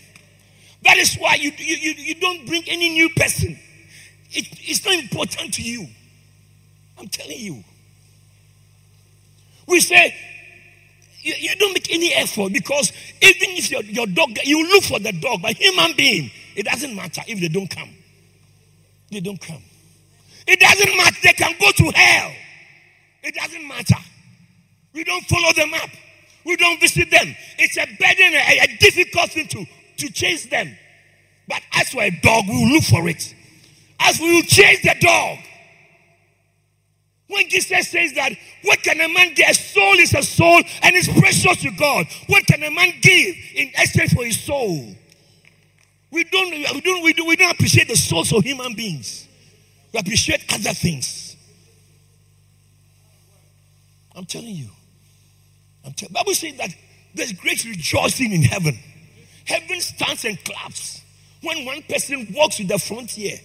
[0.83, 3.59] That is why you, you, you, you don't bring any new person.
[4.31, 5.87] It, it's not important to you.
[6.99, 7.63] I'm telling you.
[9.69, 10.15] We say,
[11.21, 14.99] you, you, don't make any effort because even if your, your dog, you look for
[14.99, 17.91] the dog, but human being, it doesn't matter if they don't come.
[19.13, 19.63] They don't come.
[20.47, 21.17] It doesn't matter.
[21.23, 22.33] They can go to hell.
[23.23, 23.99] It doesn't matter.
[24.95, 25.91] We don't follow them up.
[26.47, 27.37] We don't visit them.
[27.59, 29.67] It's a burden, a, a difficult thing to,
[29.99, 30.75] to chase them.
[31.47, 33.35] But as for a dog, we will look for it.
[34.01, 35.39] As we will chase the dog.
[37.29, 38.33] When Jesus says that,
[38.65, 39.47] what can a man give?
[39.49, 42.07] A soul is a soul and it's precious to God.
[42.29, 44.95] What can a man give in exchange for his soul?
[46.13, 49.27] We don't, we don't, we, do, we don't appreciate the souls of human beings.
[49.93, 51.37] We appreciate other things.
[54.15, 54.69] I'm telling you.
[55.85, 56.71] I'm telling Bible says that
[57.15, 58.79] there's great rejoicing in heaven.
[59.47, 61.03] Heaven stands and claps
[61.43, 63.39] when one person walks to the frontier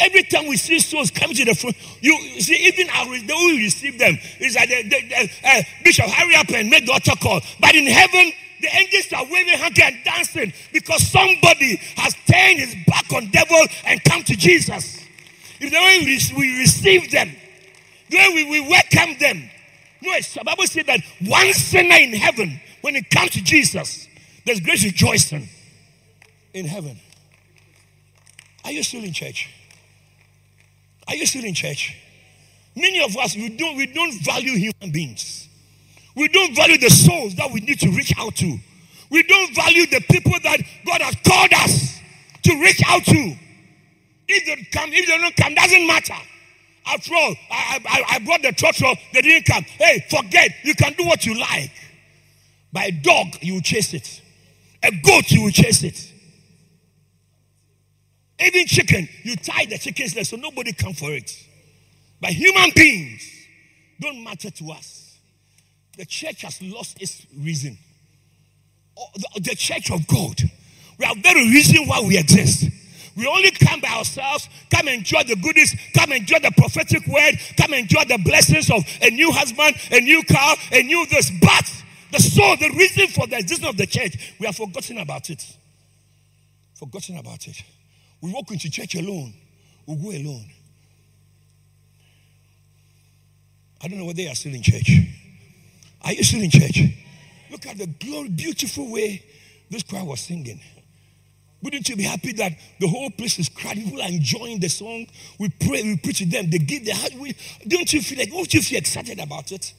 [0.00, 3.52] Every time we see souls coming to the front, you see, even our, the way
[3.52, 6.92] we receive them is that the, the, the uh, Bishop, hurry up and make the
[6.92, 7.40] altar call.
[7.60, 12.74] But in heaven, the angels are waving hands and dancing because somebody has turned his
[12.86, 15.04] back on devil and come to Jesus.
[15.60, 16.00] If the way
[16.36, 17.30] we, receive them,
[18.08, 19.50] the way we, we welcome them.
[20.02, 24.08] No, the Bible says that one sinner in heaven, when it comes to Jesus,
[24.46, 25.48] there's great rejoicing
[26.54, 26.98] in heaven.
[28.64, 29.50] Are you still in church?
[31.06, 31.96] Are you still in church?
[32.74, 35.48] Many of us, we don't, we don't value human beings.
[36.20, 38.58] We don't value the souls that we need to reach out to.
[39.08, 41.98] We don't value the people that God has called us
[42.42, 43.36] to reach out to.
[44.28, 46.12] If they come, if they don't come, doesn't matter.
[46.84, 49.64] After all, I, I, I brought the trotro, they didn't come.
[49.64, 51.72] Hey, forget, you can do what you like.
[52.70, 54.20] By a dog, you will chase it.
[54.82, 56.12] A goat, you will chase it.
[58.38, 61.34] Even chicken, you tie the chicken's leg so nobody come for it.
[62.20, 63.22] But human beings
[63.98, 64.99] don't matter to us.
[66.00, 67.76] The church has lost its reason.
[68.98, 70.40] Oh, the church of God.
[70.98, 72.70] We are very reason why we exist.
[73.14, 77.74] We only come by ourselves, come enjoy the goodies, come enjoy the prophetic word, come
[77.74, 81.30] enjoy the blessings of a new husband, a new car, a new this.
[81.38, 81.70] But
[82.12, 85.44] the soul, the reason for the existence of the church, we have forgotten about it.
[86.76, 87.62] Forgotten about it.
[88.22, 89.34] We walk into church alone.
[89.84, 90.46] We go alone.
[93.82, 94.90] I don't know whether they are still in church.
[96.02, 96.80] Are you still in church?
[97.50, 99.24] Look at the glory, beautiful way
[99.70, 100.60] this choir was singing.
[101.62, 103.84] Wouldn't you be happy that the whole place is crowded?
[103.84, 105.06] People are enjoying the song.
[105.38, 106.48] We pray, we preach to them.
[106.48, 107.12] They give their heart.
[107.68, 108.30] Don't you feel like?
[108.30, 109.74] Don't you feel excited about it?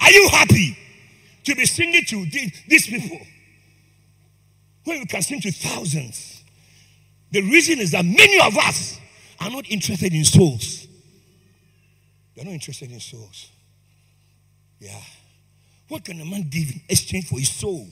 [0.00, 0.78] Are you happy
[1.44, 3.18] to be singing to these people
[4.84, 6.42] when we can sing to thousands?
[7.32, 8.98] The reason is that many of us
[9.40, 10.86] are not interested in souls.
[12.34, 13.50] They're not interested in souls.
[14.80, 15.00] Yeah.
[15.88, 17.86] What can a man give in exchange for his soul?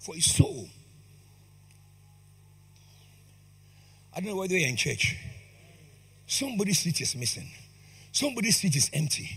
[0.00, 0.68] For his soul.
[4.16, 5.16] I don't know whether you're in church.
[6.26, 7.48] Somebody's seat is missing.
[8.12, 9.28] Somebody's seat is empty.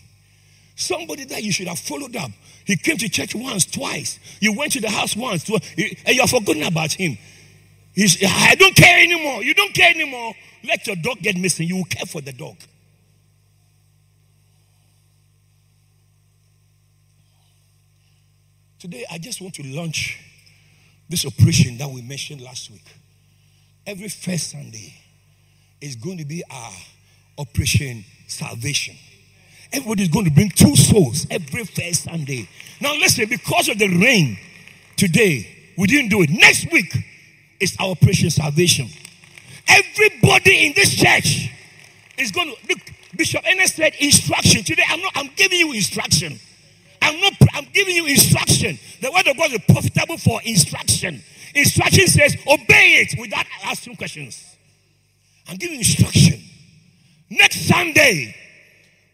[0.76, 2.30] Somebody that you should have followed up.
[2.66, 4.20] He came to church once, twice.
[4.40, 7.18] You went to the house once, twice, and you have forgotten about him.
[7.94, 9.44] He's, I don't care anymore.
[9.44, 10.34] You don't care anymore.
[10.64, 11.68] Let your dog get missing.
[11.68, 12.58] You will care for the dog.
[18.80, 20.20] Today, I just want to launch
[21.10, 22.86] this operation that we mentioned last week.
[23.86, 24.94] Every first Sunday
[25.82, 26.74] is going to be our
[27.38, 28.96] operation salvation.
[29.72, 32.48] Everybody's going to bring two souls every first Sunday.
[32.80, 34.38] Now, listen, because of the rain
[34.96, 36.30] today, we didn't do it.
[36.30, 36.94] Next week,
[37.60, 38.88] is our operation salvation.
[39.68, 41.50] Everybody in this church
[42.18, 42.80] is going to look.
[43.16, 44.64] Bishop Ernest said instruction.
[44.64, 46.40] Today I'm not I'm giving you instruction.
[47.02, 48.78] I'm not I'm giving you instruction.
[49.02, 51.22] The word of God is profitable for instruction.
[51.56, 54.56] Instruction says obey it without asking questions.
[55.48, 56.42] I'm giving instruction.
[57.30, 58.36] Next Sunday,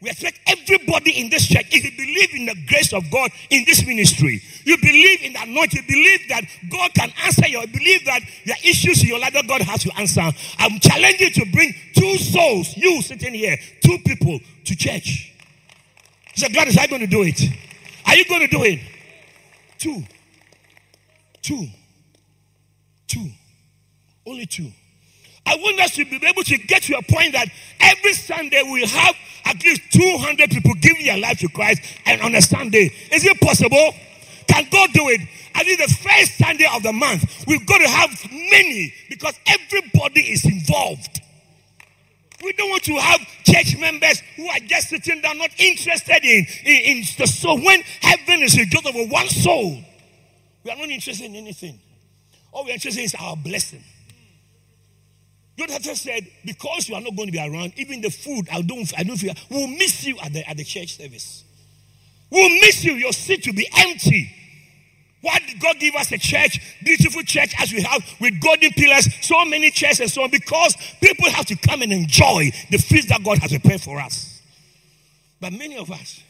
[0.03, 3.63] we expect everybody in this church, if you believe in the grace of God in
[3.65, 8.03] this ministry, you believe in the anointing, you believe that God can answer your, believe
[8.05, 10.29] that the issues in your life that God has to answer.
[10.59, 15.33] I'm challenging you to bring two souls, you sitting here, two people to church.
[16.35, 17.41] So God is I going to do it?
[18.05, 18.79] Are you going to do it?
[19.77, 20.03] Two.
[21.41, 21.67] Two.
[23.07, 23.29] Two.
[24.25, 24.71] Only two.
[25.45, 27.47] I want us to be able to get to a point that
[27.79, 32.33] every Sunday we have at least 200 people giving their life to Christ and on
[32.35, 32.91] a Sunday.
[33.11, 33.93] Is it possible?
[34.47, 35.21] Can God do it?
[35.55, 40.21] I think the first Sunday of the month, we've got to have many because everybody
[40.21, 41.21] is involved.
[42.43, 46.45] We don't want to have church members who are just sitting down, not interested in,
[46.65, 47.57] in, in the soul.
[47.57, 49.77] When heaven is just over one soul,
[50.63, 51.79] we are not interested in anything.
[52.51, 53.83] All we are interested in is our blessing.
[55.55, 58.91] Doctor said, because you are not going to be around, even the food, I don't,
[58.97, 61.43] I don't feel, we'll miss you at the, at the church service.
[62.29, 62.93] We'll miss you.
[62.93, 64.31] Your seat will be empty.
[65.23, 69.07] Why did God give us a church, beautiful church as we have with golden pillars,
[69.25, 70.29] so many chairs and so on?
[70.29, 74.41] Because people have to come and enjoy the feast that God has prepared for us.
[75.39, 76.21] But many of us,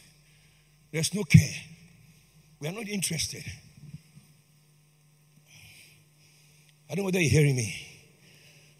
[0.92, 1.56] there's no care.
[2.60, 3.42] We are not interested.
[6.88, 7.74] I don't know whether you're hearing me.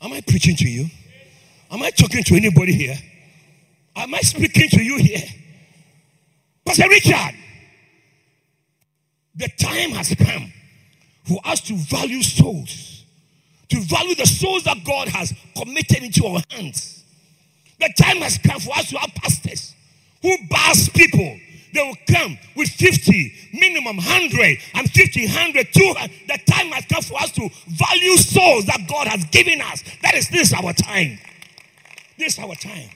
[0.00, 0.86] Am I preaching to you?
[1.72, 2.96] Am I talking to anybody here?
[3.96, 5.26] Am I speaking to you here?
[6.64, 7.34] Pastor Richard,
[9.36, 10.52] the time has come
[11.24, 13.04] for us to value souls,
[13.68, 17.04] to value the souls that God has committed into our hands.
[17.80, 19.74] The time has come for us to have pastors
[20.22, 21.38] who bars people.
[21.72, 26.10] They will come with 50, minimum 100, and 50, 100, 200.
[26.28, 29.82] The time has come for us to value souls that God has given us.
[30.02, 31.18] That is this our time.
[32.16, 32.88] This our time.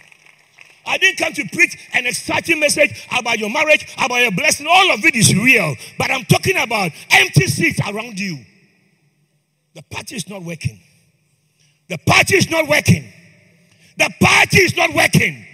[0.89, 4.67] I didn't come to preach an exciting message about your marriage, about your blessing.
[4.69, 5.77] All of it is real.
[5.99, 8.39] But I'm talking about empty seats around you.
[9.75, 10.81] The party is not working.
[11.89, 13.13] The party is not working.
[13.99, 15.45] The party is not working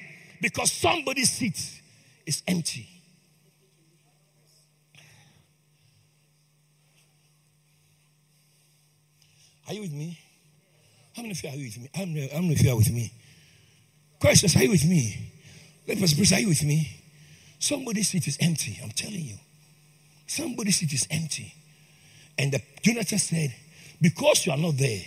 [0.41, 1.59] because somebody's seat
[2.27, 2.89] is empty.
[9.67, 10.19] Are you with me?
[11.17, 11.91] How many of you are with me?
[11.95, 13.13] How many, how many of you are with me?
[14.21, 15.33] Questions, are you with me?
[15.87, 17.01] Let us pray, are you with me?
[17.59, 19.37] Somebody's seat is empty, I'm telling you.
[20.27, 21.53] Somebody's seat is empty.
[22.39, 23.55] And the Jonathan said,
[24.01, 25.01] Because you are not there,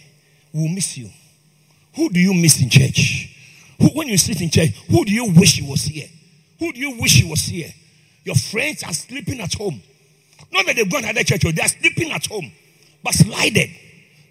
[0.54, 1.10] we'll miss you.
[1.96, 3.36] Who do you miss in church?
[3.80, 6.08] Who, when you sit in church, who do you wish you was here?
[6.60, 7.72] Who do you wish you was here?
[8.24, 9.82] Your friends are sleeping at home.
[10.52, 12.52] Not that they've gone to the church, oh, they are sleeping at home,
[13.04, 13.70] but slided.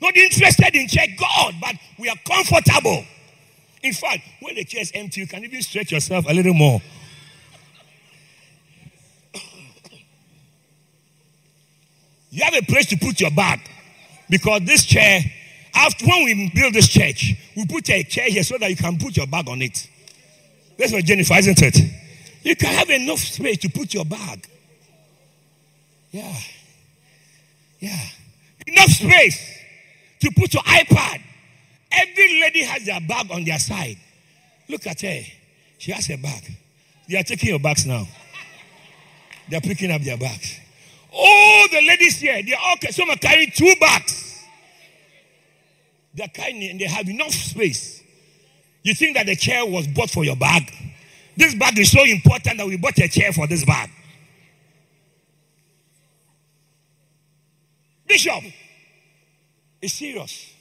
[0.00, 3.04] Not interested in church, God, but we are comfortable.
[3.86, 6.82] In fact, when the chair is empty, you can even stretch yourself a little more.
[12.30, 13.60] you have a place to put your bag
[14.28, 15.20] because this chair,
[15.72, 18.98] after when we build this church, we put a chair here so that you can
[18.98, 19.88] put your bag on it.
[20.76, 21.78] That's what Jennifer, isn't it?
[22.42, 24.48] You can have enough space to put your bag.
[26.10, 26.36] Yeah.
[27.78, 28.04] Yeah.
[28.66, 29.60] Enough space
[30.22, 31.22] to put your iPad.
[31.96, 33.96] Every lady has their bag on their side.
[34.68, 35.22] Look at her.
[35.78, 36.56] She has a bag.
[37.08, 38.06] They are taking your bags now.
[39.48, 40.60] They are picking up their bags.
[41.12, 44.44] All the ladies here, they are all some are carrying two bags.
[46.14, 48.02] They are carrying and they have enough space.
[48.82, 50.70] You think that the chair was bought for your bag?
[51.36, 53.90] This bag is so important that we bought a chair for this bag.
[58.06, 58.44] Bishop,
[59.82, 60.55] it's serious.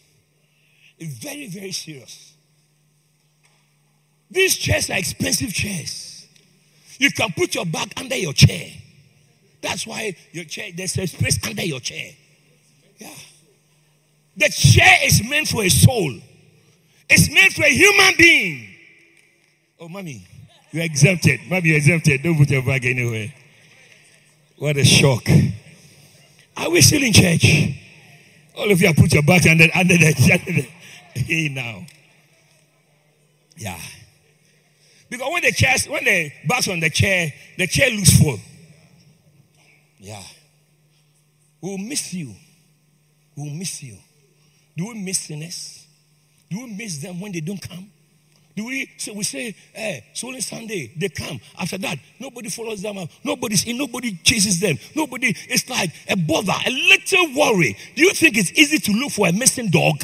[0.97, 2.33] It's very, very serious.
[4.29, 6.27] These chairs are expensive chairs.
[6.97, 8.69] You can put your bag under your chair.
[9.61, 12.11] That's why your chair, there's a space under your chair.
[12.97, 13.13] Yeah.
[14.37, 16.13] The chair is meant for a soul.
[17.09, 18.69] It's meant for a human being.
[19.79, 20.25] Oh, mommy,
[20.71, 21.41] you're exempted.
[21.49, 22.23] Mommy, you're exempted.
[22.23, 23.33] Don't put your bag anywhere.
[24.57, 25.27] What a shock.
[26.57, 27.45] Are we still in church?
[28.57, 30.07] All of you have put your back under, under the,
[30.47, 30.67] under the
[31.25, 31.85] hey now.
[33.57, 33.79] Yeah.
[35.09, 38.39] Because when the chair, when the back's on the chair, the chair looks full.
[39.99, 40.23] Yeah.
[41.61, 42.33] We'll miss you.
[43.35, 43.97] We'll miss you.
[44.75, 45.87] Do we miss sinners?
[46.49, 47.89] Do we miss them when they don't come?
[48.55, 51.39] Do we so we say, eh, so on Sunday, they come.
[51.59, 53.09] After that, nobody follows them up.
[53.23, 54.77] Nobody's in, nobody chases them.
[54.95, 57.75] Nobody, it's like a bother, a little worry.
[57.95, 60.03] Do you think it's easy to look for a missing dog?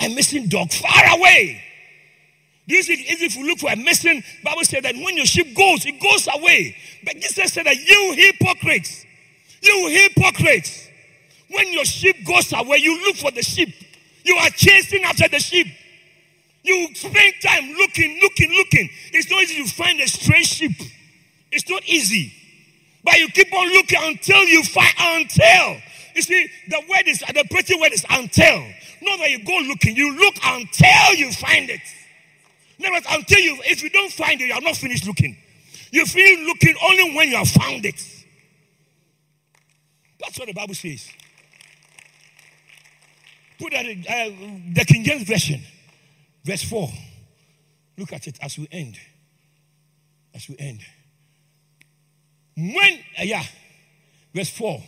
[0.00, 1.62] A missing dog far away.
[2.66, 4.22] Do you it's easy to look for a missing?
[4.42, 6.76] Bible said that when your sheep goes, it goes away.
[7.04, 9.04] But Jesus said that you hypocrites,
[9.60, 10.88] you hypocrites,
[11.50, 13.74] when your sheep goes away, you look for the sheep.
[14.24, 15.66] You are chasing after the sheep.
[16.62, 18.88] You spend time looking, looking, looking.
[19.12, 20.72] It's not easy to find a stray sheep.
[21.52, 22.32] It's not easy.
[23.04, 25.82] But you keep on looking until you find until.
[26.14, 28.66] You see, the word is the pretty word is until.
[29.02, 31.80] Not that you go looking, you look until you find it.
[32.78, 35.36] Never until you if you don't find it, you are not finished looking.
[35.90, 38.00] You finish looking only when you have found it.
[40.20, 41.08] That's what the Bible says.
[43.60, 45.60] Put that in uh, the King James Version,
[46.44, 46.88] verse 4.
[47.98, 48.98] Look at it as we end.
[50.34, 50.80] As we end.
[52.56, 53.44] When, uh, yeah,
[54.34, 54.82] verse 4.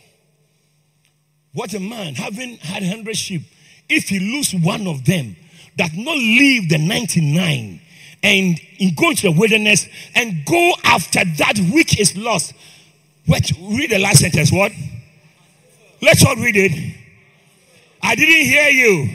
[1.57, 3.41] What a man, having had 100 sheep,
[3.89, 5.35] if he lose one of them,
[5.79, 7.81] that not leave the 99
[8.21, 12.53] and in go into the wilderness and go after that which is lost.
[13.25, 14.51] Wait, read the last sentence.
[14.51, 14.71] What?
[15.99, 16.95] Let's all read it.
[18.03, 19.09] I didn't hear you.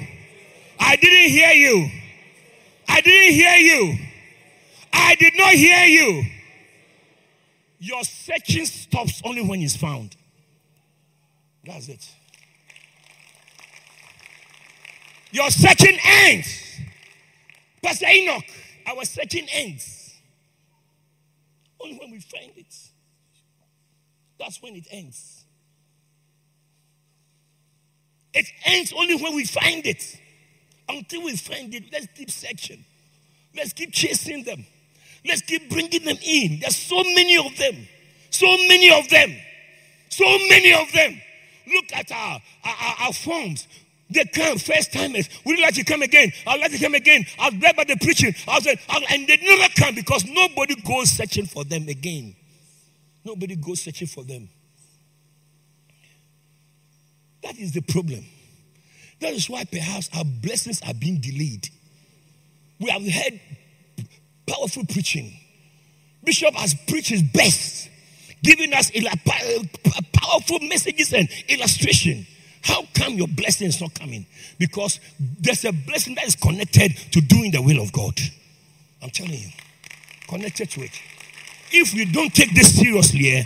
[0.80, 1.90] I didn't hear you.
[2.88, 3.98] I didn't hear you.
[4.92, 6.24] I did not hear you.
[7.78, 10.16] Your searching stops only when it's found.
[11.64, 12.04] That's it.
[15.32, 16.80] Your searching ends.
[17.82, 18.44] Pastor Enoch,
[18.86, 20.14] our searching ends.
[21.80, 22.74] Only when we find it.
[24.38, 25.44] That's when it ends.
[28.34, 30.20] It ends only when we find it.
[30.88, 32.84] Until we find it, let's keep searching.
[33.54, 34.64] Let's keep chasing them.
[35.24, 36.60] Let's keep bringing them in.
[36.60, 37.86] There's so many of them.
[38.30, 39.36] So many of them.
[40.08, 41.20] So many of them.
[41.72, 43.68] Look at our, our, our forms.
[44.12, 45.28] They come, first timers.
[45.44, 46.32] Would you like to come again?
[46.46, 47.24] I'd like to come again.
[47.38, 48.34] I'll grab by the preaching.
[48.46, 52.36] I'll say, and they never come because nobody goes searching for them again.
[53.24, 54.48] Nobody goes searching for them.
[57.42, 58.24] That is the problem.
[59.20, 61.68] That is why perhaps our blessings are being delayed.
[62.80, 63.40] We have heard
[64.46, 65.32] powerful preaching.
[66.24, 67.88] Bishop has preached his best,
[68.42, 68.90] giving us
[70.12, 72.26] powerful messages and illustration.
[72.62, 74.24] How come your blessing is not coming?
[74.58, 78.18] Because there's a blessing that is connected to doing the will of God.
[79.02, 79.48] I'm telling you,
[80.28, 80.92] connected to it.
[81.72, 83.44] If we don't take this seriously, eh,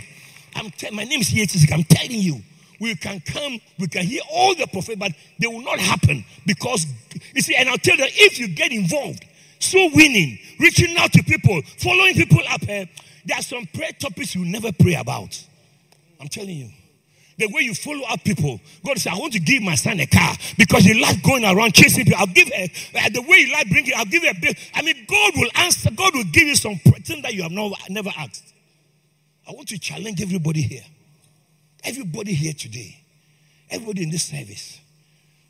[0.55, 1.71] I'm te- my name is Yetis.
[1.73, 2.41] I'm telling you,
[2.79, 6.85] we can come, we can hear all the prophet, but they will not happen because
[7.33, 7.55] you see.
[7.55, 9.25] And I'll tell you, if you get involved,
[9.59, 12.85] so winning, reaching out to people, following people up, eh,
[13.25, 15.43] there are some prayer topics you never pray about.
[16.21, 16.69] I'm telling you
[17.37, 18.59] the way you follow up people.
[18.83, 21.73] God said, I want to give my son a car because he likes going around
[21.73, 22.19] chasing people.
[22.19, 24.53] I'll give her, uh, the way he like bringing, I'll give her a bill.
[24.73, 27.73] I mean, God will answer, God will give you some thing that you have not,
[27.89, 28.53] never asked.
[29.47, 30.83] I want to challenge everybody here.
[31.83, 32.99] Everybody here today.
[33.69, 34.79] Everybody in this service.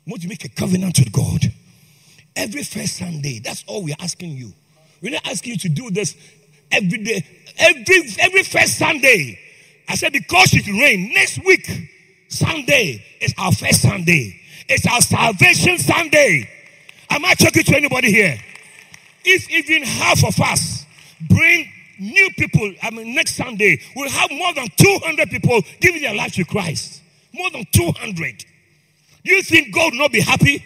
[0.06, 1.52] want to make a covenant with God.
[2.36, 4.52] Every first Sunday, that's all we're asking you.
[5.02, 6.16] We're not asking you to do this
[6.70, 7.26] every day.
[7.58, 9.38] Every every first Sunday.
[9.88, 11.66] I said, because it rain next week,
[12.28, 14.38] Sunday is our first Sunday.
[14.68, 16.48] It's our salvation Sunday.
[17.10, 18.38] Am I talking to anybody here?
[19.24, 20.84] If even half of us
[21.28, 26.14] bring new people, I mean, next Sunday, we'll have more than 200 people giving their
[26.14, 27.02] life to Christ.
[27.32, 28.44] More than 200.
[29.24, 30.62] Do you think God will not be happy?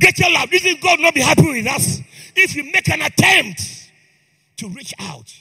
[0.00, 0.50] Get your love.
[0.50, 2.00] Do you think God will not be happy with us?
[2.34, 3.90] If you make an attempt
[4.58, 5.32] to reach out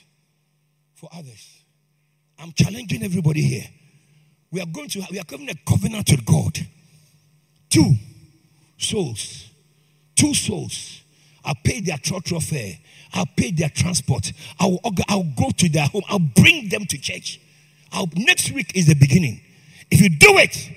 [0.95, 1.56] for others.
[2.39, 3.65] I'm challenging everybody here.
[4.51, 6.57] We are going to we are coming a covenant with God.
[7.69, 7.95] Two
[8.77, 9.49] souls.
[10.15, 11.01] Two souls.
[11.43, 12.77] I'll pay their trotro fare.
[13.13, 14.31] I'll pay their transport.
[14.59, 16.03] I'll, I'll go to their home.
[16.09, 17.39] I'll bring them to church.
[17.91, 19.41] I'll, next week is the beginning.
[19.89, 20.71] If you do it,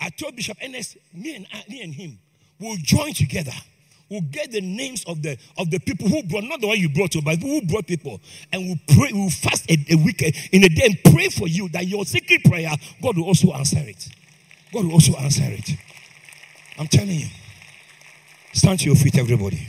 [0.00, 2.18] I told Bishop Ernest, me and, me and him
[2.60, 3.52] will join together
[4.10, 6.88] We'll get the names of the of the people who brought, not the one you
[6.88, 8.20] brought to, but who brought people,
[8.52, 11.68] and we'll pray, we'll fast a, a week in a day and pray for you
[11.70, 12.70] that your secret prayer,
[13.02, 14.08] God will also answer it.
[14.72, 15.70] God will also answer it.
[16.78, 17.26] I'm telling you.
[18.52, 19.66] Stand to your feet, everybody.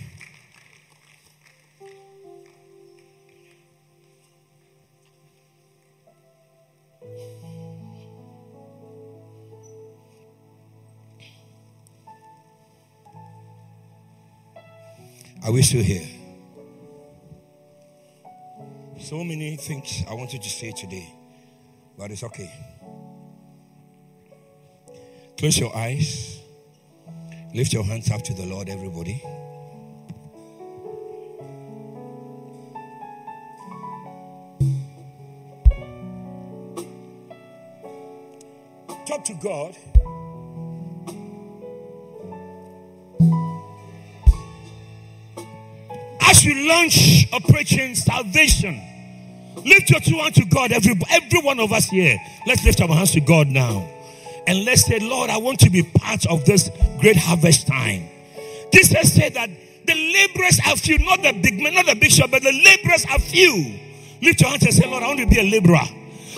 [15.45, 16.07] Are we still here?
[18.99, 21.13] So many things I wanted to say today,
[21.95, 22.51] but it's okay.
[25.37, 26.39] Close your eyes.
[27.53, 29.21] Lift your hands up to the Lord, everybody.
[39.05, 39.77] Talk to God.
[46.45, 48.81] As we launch Operation Salvation,
[49.65, 52.17] Lift your two hands to God, every, every one of us here.
[52.45, 53.89] Let's lift our hands to God now.
[54.45, 56.69] And let's say, Lord, I want to be part of this
[56.99, 58.07] great harvest time.
[58.71, 59.49] Jesus said that
[59.85, 63.05] the laborers are few, not the big men, not the big shop, but the laborers
[63.09, 63.79] are few.
[64.21, 65.87] Lift your hands and say, Lord, I want to be a laborer.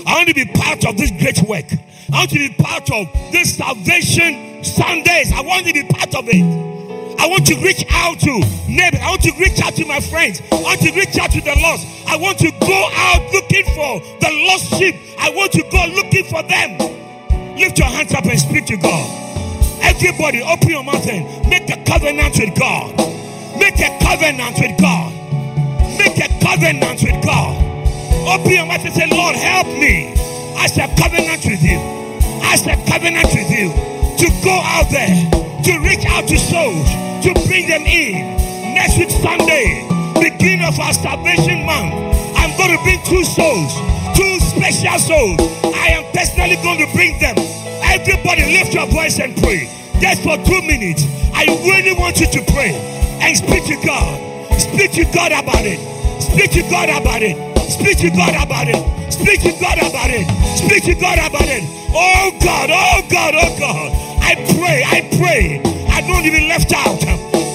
[0.05, 1.65] I want to be part of this great work.
[2.13, 5.33] I want to be part of this salvation Sundays.
[5.33, 6.76] I want to be part of it.
[7.19, 8.41] I want to reach out to.
[8.69, 10.41] I want to reach out to my friends.
[10.51, 11.87] I want to reach out to the lost.
[12.07, 14.95] I want to go out looking for the lost sheep.
[15.17, 16.77] I want to go looking for them.
[17.57, 19.07] Lift your hands up and speak to God.
[19.81, 22.95] Everybody, open your mouth and make a covenant with God.
[23.59, 25.11] Make a covenant with God.
[25.97, 27.57] Make a covenant with God.
[28.27, 30.13] Open your mouth and say, Lord, help me.
[30.57, 31.79] I shall covenant with you.
[32.41, 33.69] I shall covenant with you
[34.17, 35.13] to go out there,
[35.63, 36.87] to reach out to souls
[37.23, 38.37] to bring them in.
[38.75, 39.83] Next week, Sunday,
[40.21, 41.93] beginning of our salvation month,
[42.37, 43.73] I'm going to bring two souls,
[44.15, 45.39] two special souls.
[45.73, 47.35] I am personally going to bring them.
[47.83, 49.67] Everybody, lift your voice and pray.
[49.99, 51.03] Just for two minutes,
[51.33, 52.71] I really want you to pray
[53.21, 54.59] and speak to God.
[54.59, 55.81] Speak to God about it.
[56.21, 57.35] Speak to God about it.
[57.69, 59.11] Speak to God about it.
[59.11, 60.25] Speak to God about it.
[60.57, 61.63] Speak to God about it.
[61.89, 64.16] Oh God, oh God, oh God.
[64.27, 67.01] I pray, I pray I don't want to be left out.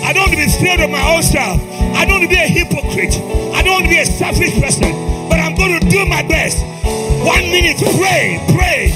[0.03, 1.61] I don't want to be scared of my own self.
[1.95, 3.15] I don't want to be a hypocrite.
[3.55, 4.91] I don't want to be a selfish person.
[5.29, 6.59] But I'm going to do my best.
[7.23, 8.91] One minute, pray, pray,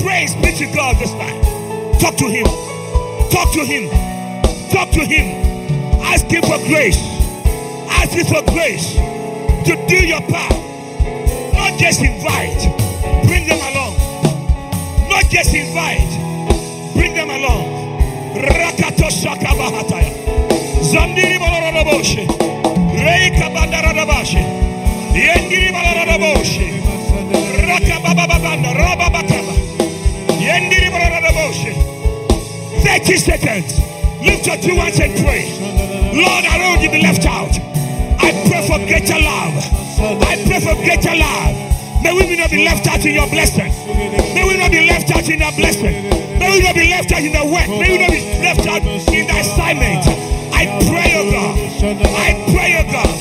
[0.00, 0.26] pray.
[0.32, 1.36] Speak to God this time.
[2.00, 2.46] Talk to Him.
[3.28, 3.90] Talk to Him.
[4.70, 6.00] Talk to Him.
[6.00, 7.02] Ask Him for grace.
[7.90, 8.94] Ask Him for grace
[9.66, 10.56] to do your part.
[11.52, 12.64] Not just invite,
[13.26, 13.92] bring them along.
[15.10, 16.25] Not just invite,
[17.16, 17.66] them along.
[18.36, 20.12] Rakato shaka bahataya.
[20.84, 22.26] Zandiri balaraboshe.
[22.92, 24.42] Reika bandarabashe.
[25.16, 26.66] Yendiri balaraboshe.
[27.68, 28.70] Rakabababanda.
[28.76, 29.54] Rababakaba.
[30.38, 31.72] Yendiri balaraboshe.
[32.84, 33.80] 30 seconds.
[34.22, 35.44] Lift your two hands and pray.
[36.12, 37.52] Lord, I don't want to be left out.
[38.20, 39.56] I pray for greater love.
[40.22, 41.56] I pray for greater love.
[42.02, 43.72] May we not be left out in your blessing.
[44.34, 46.25] May we not be left out in your blessing.
[46.56, 47.68] May we not be left out in the work.
[47.68, 50.06] May we not be left out in the assignment.
[50.56, 51.52] I pray, oh God.
[52.16, 53.12] I pray, oh God.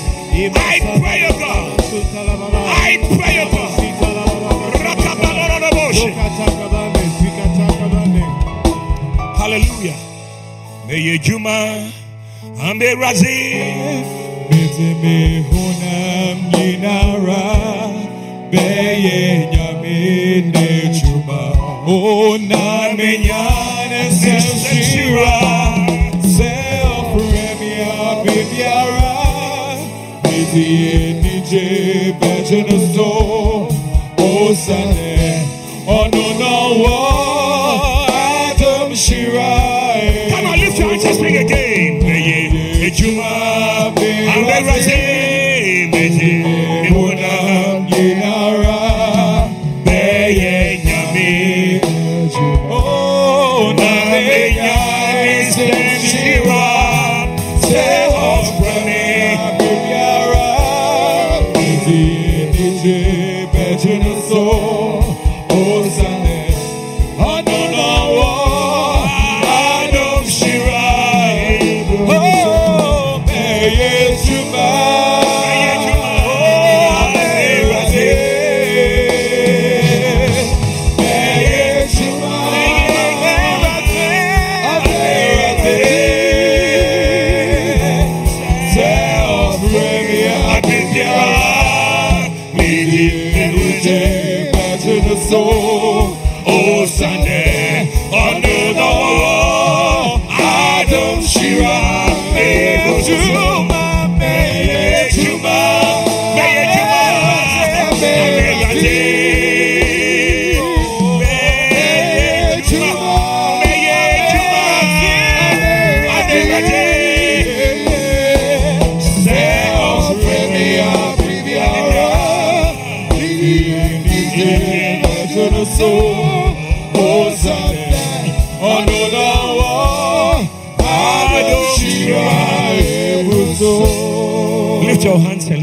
[0.56, 1.76] I pray, oh God.
[1.76, 3.76] I pray, oh God.
[9.36, 9.98] Hallelujah.
[10.88, 11.92] May you juma
[12.62, 13.52] ambe razi.
[14.50, 15.55] Beteme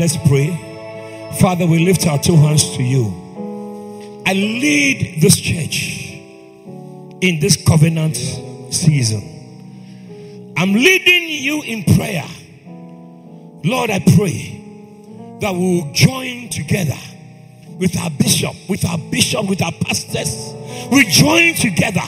[0.03, 0.51] let's pray.
[1.39, 3.05] Father, we lift our two hands to you.
[4.27, 6.11] I lead this church
[7.21, 8.17] in this covenant
[8.75, 9.23] season.
[10.57, 12.27] I'm leading you in prayer.
[13.63, 16.99] Lord, I pray that we will join together
[17.79, 20.53] with our bishop, with our bishop, with our pastors.
[20.91, 22.03] We join together.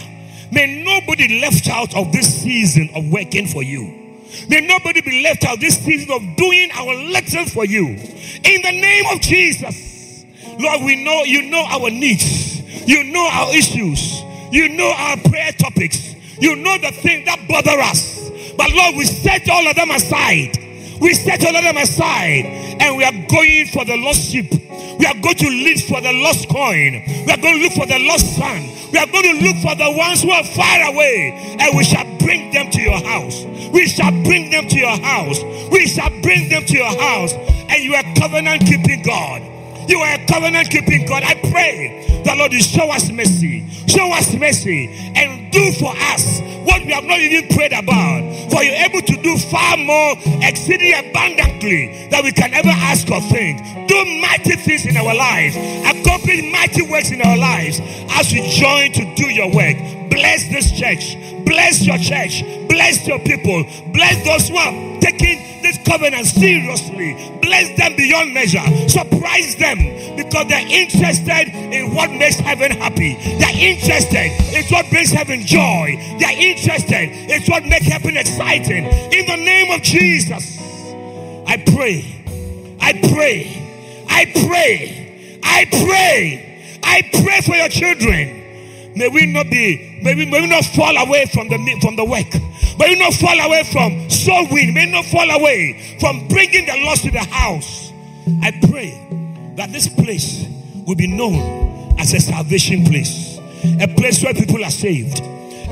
[0.51, 4.04] May nobody left out of this season of working for you.
[4.49, 7.87] May nobody be left out this season of doing our lecture for you.
[7.87, 10.25] In the name of Jesus.
[10.59, 12.61] Lord, we know you know our needs.
[12.89, 14.23] You know our issues.
[14.53, 16.15] You know our prayer topics.
[16.39, 18.31] You know the things that bother us.
[18.57, 20.59] But Lord, we set all of them aside.
[21.01, 24.53] We set all of them aside and we are going for the lost sheep.
[24.53, 27.03] We are going to look for the lost coin.
[27.25, 28.61] We are going to look for the lost son.
[28.93, 32.05] We are going to look for the ones who are far away and we shall
[32.19, 33.45] bring them to your house.
[33.73, 35.43] We shall bring them to your house.
[35.73, 37.33] We shall bring them to your house.
[37.33, 39.54] And you are covenant keeping God.
[39.89, 41.23] You are a covenant keeping God.
[41.23, 43.69] I pray that Lord, you show us mercy.
[43.87, 48.51] Show us mercy and do for us what we have not even prayed about.
[48.51, 53.21] For you're able to do far more, exceeding abundantly that we can ever ask or
[53.23, 53.61] think.
[53.89, 57.81] Do mighty things in our lives, accomplish mighty works in our lives
[58.17, 59.77] as we join to do your work.
[60.11, 61.17] Bless this church.
[61.45, 62.43] Bless your church.
[62.69, 63.65] Bless your people.
[63.93, 67.15] Bless those who are taking this covenant seriously.
[67.41, 68.65] Bless them beyond measure.
[68.89, 73.15] Surprise them because they're interested in what makes heaven happy.
[73.39, 75.97] They're interested in what brings heaven joy.
[76.21, 78.85] They're interested in what makes heaven exciting.
[78.85, 80.59] In the name of Jesus,
[81.47, 82.25] I pray.
[82.81, 84.07] I pray.
[84.09, 85.41] I pray.
[85.43, 86.79] I pray.
[86.83, 88.44] I pray for your children.
[88.97, 92.05] May we not be, may we, may we not fall away from the from the
[92.05, 92.33] work.
[92.79, 94.75] May we not fall away from soul winning.
[94.75, 97.93] May we not fall away from bringing the lost to the house.
[98.43, 100.47] I pray that this place
[100.87, 103.39] will be known as a salvation place,
[103.81, 105.21] a place where people are saved,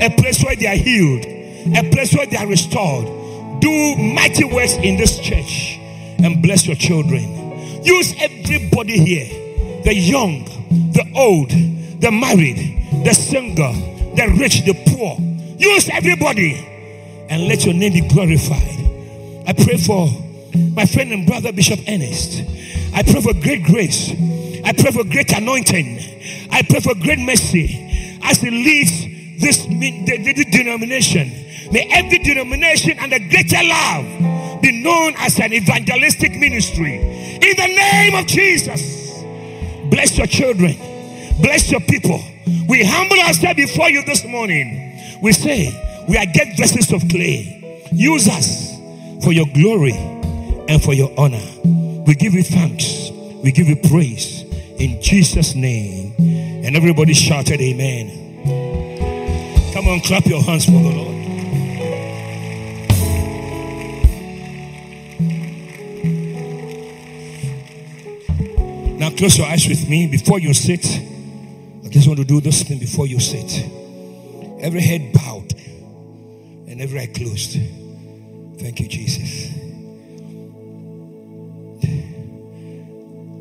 [0.01, 1.25] a place where they are healed,
[1.77, 3.05] a place where they are restored.
[3.61, 5.77] Do mighty works in this church
[6.19, 7.83] and bless your children.
[7.83, 9.43] Use everybody here
[9.83, 10.45] the young,
[10.93, 11.51] the old,
[12.03, 13.71] the married, the single,
[14.15, 15.15] the rich, the poor.
[15.57, 16.53] Use everybody
[17.29, 19.47] and let your name be glorified.
[19.47, 20.09] I pray for
[20.75, 22.43] my friend and brother Bishop Ernest.
[22.93, 24.11] I pray for great grace.
[24.65, 26.49] I pray for great anointing.
[26.51, 31.31] I pray for great mercy as he leads this, this denomination.
[31.71, 36.95] May every denomination and the greater love be known as an evangelistic ministry.
[36.95, 39.23] In the name of Jesus,
[39.89, 40.75] bless your children,
[41.41, 42.21] bless your people.
[42.67, 45.19] We humble ourselves before you this morning.
[45.21, 47.85] We say, we are get vessels of clay.
[47.91, 48.73] Use us
[49.23, 51.43] for your glory and for your honor.
[52.05, 53.11] We give you thanks.
[53.43, 54.43] We give you praise
[54.79, 56.13] in Jesus' name.
[56.65, 58.21] And everybody shouted, Amen.
[59.73, 61.13] Come on, clap your hands for the Lord.
[68.99, 70.85] Now close your eyes with me before you sit
[71.93, 73.69] just want to do this thing before you sit.
[74.59, 75.53] Every head bowed
[76.67, 77.51] and every eye closed.
[78.59, 79.53] Thank you, Jesus.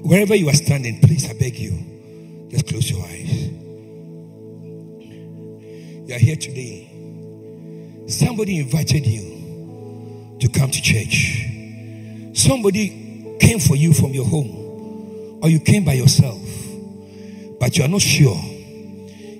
[0.05, 3.49] Wherever you are standing, please, I beg you, just close your eyes.
[6.07, 6.91] You are here today.
[8.07, 11.47] Somebody invited you to come to church.
[12.35, 16.52] Somebody came for you from your home, or you came by yourself
[17.63, 18.43] but you are not sure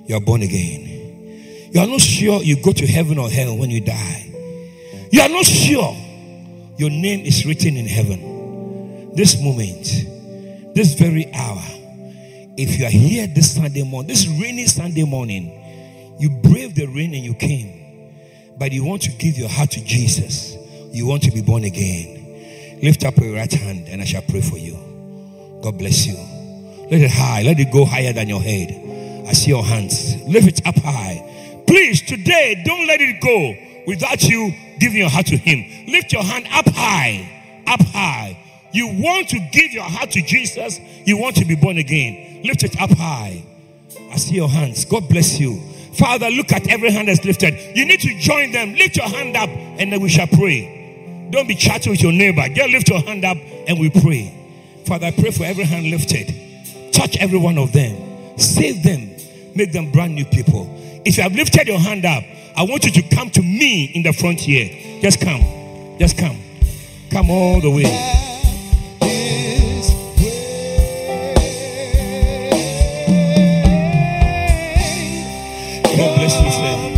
[0.05, 1.71] you are born again.
[1.73, 4.31] You are not sure you go to heaven or hell when you die.
[5.11, 5.93] You are not sure
[6.77, 9.13] your name is written in heaven.
[9.13, 9.83] This moment,
[10.73, 11.61] this very hour,
[12.55, 17.13] if you are here this Sunday morning, this rainy Sunday morning, you braved the rain
[17.13, 18.13] and you came,
[18.57, 20.55] but you want to give your heart to Jesus.
[20.93, 22.79] You want to be born again.
[22.81, 24.77] Lift up your right hand and I shall pray for you.
[25.61, 26.32] God bless you.
[26.93, 27.41] Let it high.
[27.41, 28.69] Let it go higher than your head.
[29.27, 30.21] I see your hands.
[30.27, 31.63] Lift it up high.
[31.65, 33.55] Please, today, don't let it go
[33.87, 35.91] without you giving your heart to Him.
[35.91, 37.63] Lift your hand up high.
[37.65, 38.37] Up high.
[38.73, 40.79] You want to give your heart to Jesus.
[41.03, 42.43] You want to be born again.
[42.43, 43.43] Lift it up high.
[44.11, 44.85] I see your hands.
[44.85, 45.59] God bless you.
[45.97, 47.55] Father, look at every hand that's lifted.
[47.75, 48.75] You need to join them.
[48.75, 51.27] Lift your hand up and then we shall pray.
[51.31, 52.47] Don't be chatting with your neighbor.
[52.53, 53.37] Just lift your hand up
[53.67, 54.83] and we pray.
[54.85, 56.52] Father, I pray for every hand lifted.
[56.93, 58.37] Touch every one of them.
[58.37, 59.09] Save them.
[59.55, 60.69] Make them brand new people.
[61.03, 62.23] If you have lifted your hand up,
[62.55, 65.01] I want you to come to me in the front here.
[65.01, 65.97] Just come.
[65.99, 66.39] Just come.
[67.11, 67.83] Come all the way.
[75.97, 76.92] Your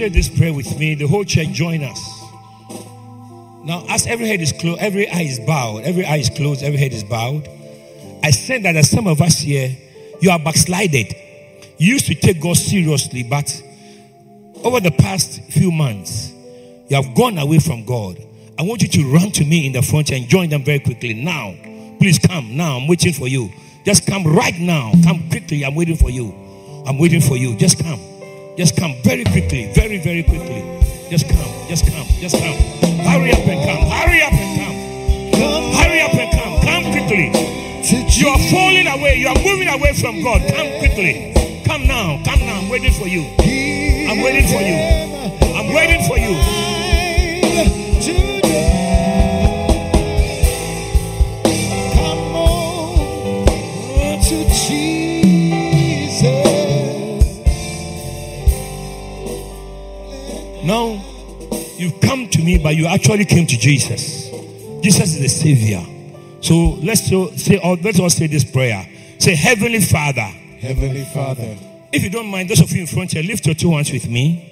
[0.00, 0.94] say this prayer with me.
[0.94, 2.00] The whole church join us.
[3.64, 6.78] Now, as every head is closed, every eye is bowed, every eye is closed, every
[6.78, 7.46] head is bowed.
[8.24, 9.76] I said that there's some of us here,
[10.22, 11.14] you are backslided.
[11.76, 13.62] You used to take God seriously, but
[14.64, 16.32] over the past few months,
[16.88, 18.16] you have gone away from God.
[18.58, 21.12] I want you to run to me in the front and join them very quickly.
[21.12, 21.54] Now,
[21.98, 22.56] please come.
[22.56, 23.50] Now, I'm waiting for you.
[23.84, 24.92] Just come right now.
[25.04, 25.62] Come quickly.
[25.62, 26.32] I'm waiting for you.
[26.86, 27.54] I'm waiting for you.
[27.56, 28.09] Just come.
[28.60, 29.72] Just come very quickly.
[29.72, 30.60] Very, very quickly.
[31.08, 31.48] Just come.
[31.66, 32.06] Just come.
[32.20, 32.58] Just come.
[33.08, 33.88] Hurry up and come.
[33.88, 35.40] Hurry up and come.
[35.40, 36.60] Come Hurry up and come.
[36.60, 37.32] Come quickly.
[38.20, 39.16] You are falling away.
[39.16, 40.42] You are moving away from God.
[40.52, 41.32] Come quickly.
[41.64, 42.20] Come now.
[42.22, 42.60] Come now.
[42.60, 43.22] I'm waiting for you.
[43.40, 44.76] I'm waiting for you.
[45.56, 46.59] I'm waiting for you.
[60.64, 61.02] Now,
[61.76, 64.30] you've come to me, but you actually came to Jesus.
[64.82, 65.82] Jesus is the Savior.
[66.42, 68.86] So let's all say, or let's all say this prayer.
[69.18, 70.22] Say, Heavenly Father.
[70.60, 71.56] Heavenly Father,
[71.92, 74.08] If you don't mind, those of you in front here, lift your two hands with
[74.08, 74.46] me.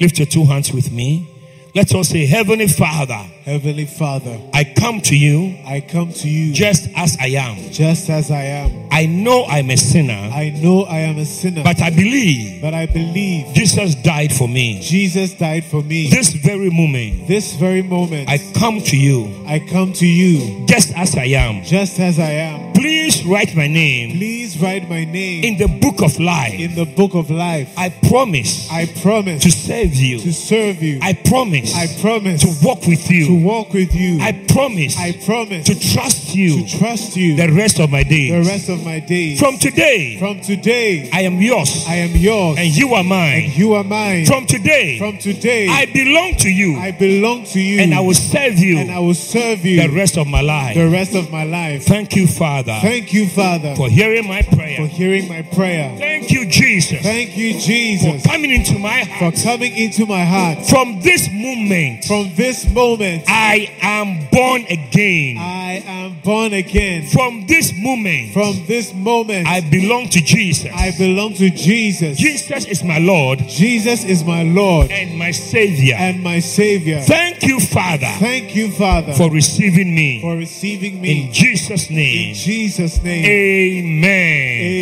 [0.00, 1.26] Lift your two hands with me.
[1.74, 6.54] Let's all say, Heavenly Father, Heavenly Father, I come to you I come to you
[6.54, 7.56] just as I am.
[7.72, 8.88] just as I am.
[8.92, 12.74] I know I'm a sinner, I know I am a sinner, but I believe but
[12.74, 14.78] I believe Jesus died for me.
[14.82, 16.08] Jesus died for me.
[16.10, 20.92] This very moment, This very moment, I come to you I come to you just
[20.96, 21.64] as I am.
[21.64, 22.72] just as I am.
[22.74, 26.54] Please write my name Please write my name in the book of life.
[26.54, 27.72] in the book of life.
[27.76, 30.20] I promise I promise to serve you.
[30.20, 31.00] to serve you.
[31.02, 33.26] I promise I promise to walk with you.
[33.26, 34.20] to walk with you.
[34.20, 38.30] I promise I promise to trust you to trust you the rest of my days.
[38.32, 39.38] the rest of my days.
[39.40, 43.44] From today, From today, I am yours I am yours and you are mine.
[43.44, 44.26] And you are mine.
[44.26, 48.14] From today, From today, I belong to you I belong to you and I will
[48.14, 50.74] serve you and I will serve you the rest of my life.
[50.76, 51.84] the rest of my life.
[51.84, 54.76] Thank you, Father, Thank you, Father, for hearing my prayer.
[54.78, 55.94] for hearing my prayer.
[55.98, 58.22] Thank you, Jesus, Thank you, Jesus.
[58.22, 59.34] for coming into my heart.
[59.36, 60.66] for coming into my heart.
[60.66, 65.38] From this moment, From this moment, I am born again.
[65.38, 67.06] I am born again.
[67.06, 70.72] From this moment, From this moment, I belong to Jesus.
[70.74, 72.18] I belong to Jesus.
[72.18, 75.94] Jesus is my Lord Jesus is my Lord and my Savior.
[75.96, 77.00] and my Savior.
[77.02, 80.20] Thank you, Father, Thank you, Father, for receiving me.
[80.20, 81.26] for receiving me.
[81.26, 82.30] In Jesus' name.
[82.30, 83.24] In Jesus' name.
[83.24, 84.74] amen.